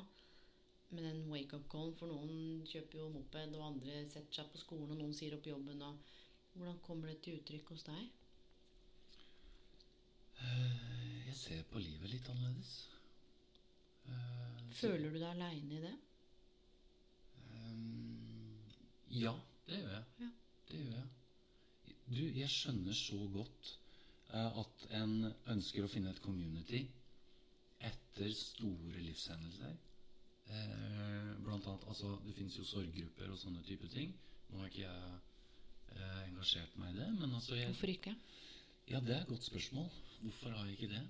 [0.90, 4.92] Med den wake-up call, for noen kjøper jo moped, og andre setter seg på skolen,
[4.94, 5.82] og noen sier opp jobben.
[6.54, 8.04] Hvordan kommer det til uttrykk hos deg?
[11.26, 12.72] Jeg ser på livet litt annerledes.
[14.08, 15.94] Eh, Føler du deg aleine i det?
[17.50, 18.70] Ehm,
[19.10, 19.34] ja,
[19.66, 20.04] det gjør jeg.
[20.22, 20.30] Ja.
[20.70, 21.96] Det gjør jeg.
[22.06, 23.72] Du, jeg skjønner så godt
[24.30, 25.16] eh, at en
[25.56, 26.84] ønsker å finne et community
[27.90, 29.74] etter store livshendelser.
[30.46, 34.12] Eh, blant annet, altså, Det finnes jo sorggrupper og sånne type ting.
[34.50, 35.14] Nå har ikke jeg
[35.96, 38.14] eh, engasjert meg i det, men altså jeg, Hvorfor ikke?
[38.86, 39.88] Ja, det er et godt spørsmål.
[40.22, 41.02] Hvorfor har jeg ikke det?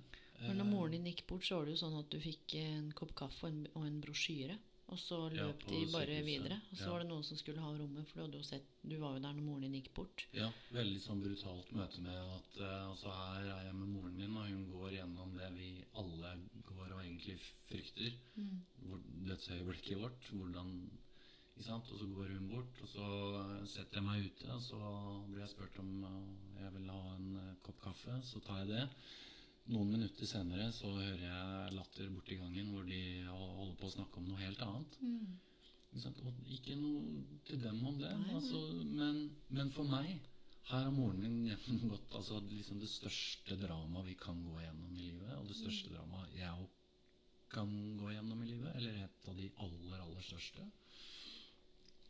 [0.57, 3.13] Når moren din gikk bort, så var det jo sånn at du fikk en kopp
[3.17, 4.57] kaffe og en, og en brosjyre.
[4.87, 6.61] Og så løp ja, de bare videre.
[6.71, 6.91] Og så Ja.
[6.93, 9.43] var det noen som skulle ha rommet, for du sett Du var jo der når
[9.43, 10.23] moren din gikk bort.
[10.31, 14.37] Ja, veldig sånn brutalt møte med at uh, altså her er jeg med moren min,
[14.37, 16.31] og hun går gjennom det vi alle
[16.69, 17.35] går og egentlig
[17.67, 18.15] frykter.
[18.85, 20.31] Hvor, dødsøyeblikket vårt.
[20.31, 20.71] Hvordan
[21.57, 21.91] ikke sant?
[21.91, 23.05] Og så går hun bort, og så
[23.65, 24.79] setter jeg meg ute, og så
[25.31, 28.19] blir jeg spurt om eh, jeg vil ha en eh, kopp kaffe.
[28.29, 28.83] Så tar jeg det.
[29.67, 34.21] Noen minutter senere så hører jeg latter borti gangen hvor de holder på å snakke
[34.21, 34.97] om noe helt annet.
[35.97, 36.11] Ikke?
[36.23, 38.13] Og ikke noe til dem om det.
[38.21, 38.33] Nei.
[38.37, 40.13] Altså, men, men for meg
[40.67, 45.05] her har moren min gjennomgått altså, liksom det største dramaet vi kan gå gjennom i
[45.05, 45.35] livet.
[45.39, 46.67] Og det største dramaet jeg
[47.51, 48.73] kan gå gjennom i livet.
[48.75, 50.65] Eller et av de aller, aller største.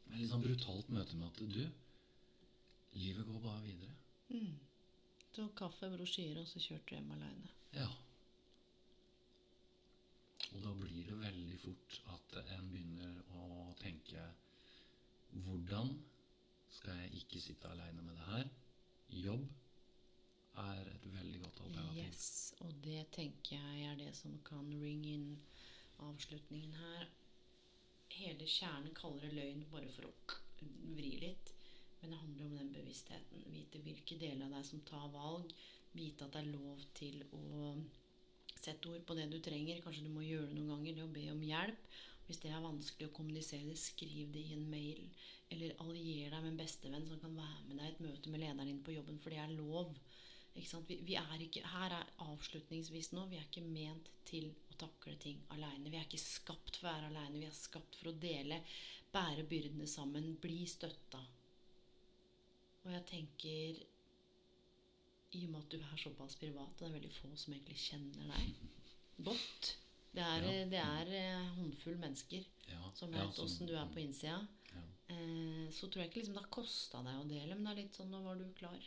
[0.08, 1.68] Et litt sånn brutalt møte med at du
[2.98, 3.94] Livet går bare videre.
[5.36, 7.54] Så kaffe, brosjyre, og så kjørte du hjem aleine.
[7.76, 7.88] Ja.
[10.48, 14.24] Og da blir det veldig fort at en begynner å tenke
[15.46, 15.92] Hvordan
[16.72, 18.50] skal jeg ikke sitte aleine med det her?
[19.28, 19.44] Jobb
[20.64, 22.04] er et veldig godt alternativ.
[22.06, 25.28] Yes, og det tenker jeg er det som kan ring inn
[26.08, 27.10] avslutningen her.
[28.18, 30.14] Hele kjernen kaller det løgn bare for å
[30.98, 31.54] vri litt.
[32.02, 33.46] Men det handler om den bevisstheten.
[33.54, 35.54] Vite hvilke deler av deg som tar valg.
[35.98, 37.72] Vite at det er lov til å
[38.58, 39.82] sette ord på det du trenger.
[39.82, 40.98] Kanskje du må gjøre det noen ganger.
[40.98, 41.90] Det å be om hjelp.
[42.28, 45.04] Hvis det er vanskelig å kommunisere skriv det i en mail.
[45.54, 48.44] Eller allier deg med en bestevenn som kan være med deg i et møte med
[48.44, 49.94] lederen din på jobben, for det er lov.
[50.58, 55.14] Vi, vi er ikke, her er avslutningsvis nå, vi er ikke ment til å takle
[55.22, 55.92] ting aleine.
[55.94, 58.60] Vi er ikke skapt for å være aleine, vi er skapt for å dele,
[59.14, 61.22] bære byrdene sammen, bli støtta.
[62.86, 63.80] Og jeg tenker
[65.38, 67.78] I og med at du er såpass privat, og det er veldig få som egentlig
[67.84, 68.54] kjenner deg
[69.28, 69.72] godt
[70.16, 70.66] Det er, Ja.
[70.72, 74.38] det er eh, håndfull mennesker Ja, som vet åssen du er på innsida.
[74.74, 74.84] Ja.
[75.14, 77.82] Eh, så tror jeg ikke liksom det har kosta deg å dele, men det er
[77.84, 78.80] litt sånn Nå var du klar.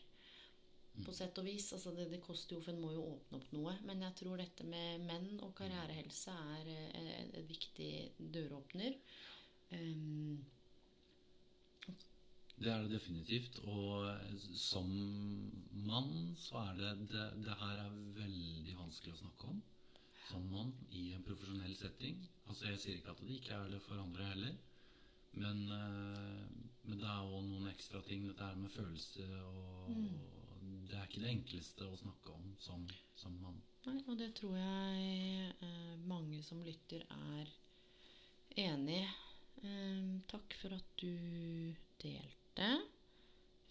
[0.96, 1.04] Mm.
[1.06, 1.68] På sett og vis.
[1.72, 3.76] Altså det, det koster jo, for en må jo åpne opp noe.
[3.86, 8.96] Men jeg tror dette med menn og karrierehelse er eh, et viktig døråpner.
[12.60, 13.58] Det er det definitivt.
[13.72, 14.08] Og
[14.60, 14.88] som
[15.86, 19.62] mann så er det, det Det her er veldig vanskelig å snakke om.
[20.30, 22.20] Som mann i en profesjonell setting.
[22.46, 24.58] Altså Jeg sier ikke at det ikke er det for andre heller.
[25.32, 26.44] Men, eh,
[26.82, 28.26] men det er òg noen ekstra ting.
[28.28, 29.96] Dette her med følelser og
[30.90, 32.82] Det er ikke det enkleste å snakke om som,
[33.16, 33.60] som mann.
[33.86, 37.52] nei, og det tror jeg eh, mange som lytter, er
[38.66, 39.06] enig i.
[39.62, 41.14] Eh, takk for at du
[42.02, 42.39] delte.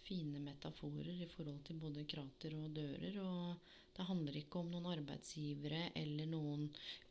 [0.09, 3.19] Fine metaforer i forhold til både krater og dører.
[3.21, 3.59] Og
[3.97, 6.67] det handler ikke om noen arbeidsgivere eller noen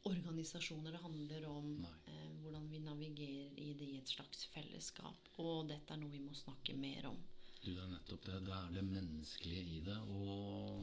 [0.08, 0.96] organisasjoner.
[0.96, 5.30] Det handler om eh, hvordan vi navigerer i det i et slags fellesskap.
[5.44, 7.20] Og dette er noe vi må snakke mer om.
[7.60, 8.40] Du, det er nettopp det.
[8.48, 9.98] Det er det menneskelige i det.
[10.16, 10.82] Og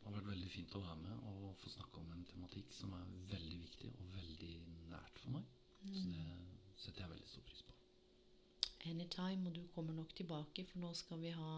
[0.00, 2.94] det har vært veldig fint å være med og få snakke om en tematikk som
[2.96, 4.54] er veldig viktig og veldig
[4.94, 5.50] nært for meg.
[5.92, 6.28] Så det
[6.80, 7.77] setter jeg veldig stor pris på.
[8.86, 11.52] Anytime, og du kommer nok tilbake, for nå skal vi ha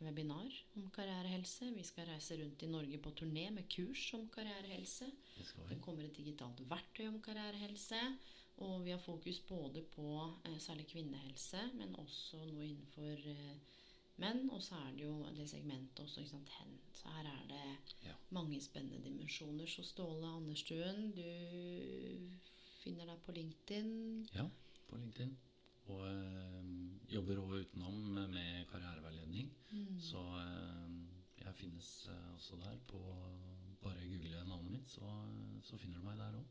[0.00, 1.70] webinar om karrierehelse.
[1.76, 5.08] Vi skal reise rundt i Norge på turné med kurs om karrierehelse.
[5.36, 8.00] Det Det kommer et digitalt verktøy om karrierehelse.
[8.60, 10.06] Og vi har fokus både på
[10.44, 13.56] eh, særlig kvinnehelse, men også noe innenfor eh,
[14.20, 14.50] menn.
[14.50, 16.78] Og så er det jo det segmentet også, ikke sant, hen.
[16.92, 18.14] Så her er det Ja.
[18.30, 19.66] mange spennende dimensjoner.
[19.66, 21.22] Så Ståle Anderstuen, du
[22.82, 24.28] finner deg på LinkedIn.
[24.34, 24.46] Ja,
[24.88, 25.36] på LinkedIn.
[25.90, 26.49] Og eh,
[27.20, 28.32] jobber også utenom med,
[28.72, 29.50] karriereveiledning.
[29.68, 30.00] karriereveiledning.
[30.00, 33.02] Så eh, jeg finnes eh, også der på
[33.80, 35.06] Bare google navnet mitt, så,
[35.64, 36.48] så finner du meg der òg.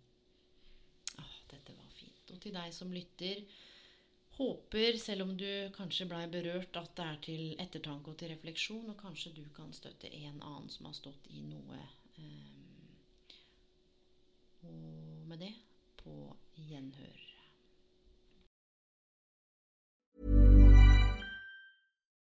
[1.22, 2.32] Ah, dette var fint.
[2.34, 3.44] Og til deg som lytter,
[4.40, 5.46] håper, selv om du
[5.76, 9.70] kanskje blei berørt, at det er til ettertanke og til refleksjon, og kanskje du kan
[9.78, 11.86] støtte en annen som har stått i noe.
[14.66, 15.54] og med det
[16.02, 16.16] på
[16.58, 17.29] gjenhør.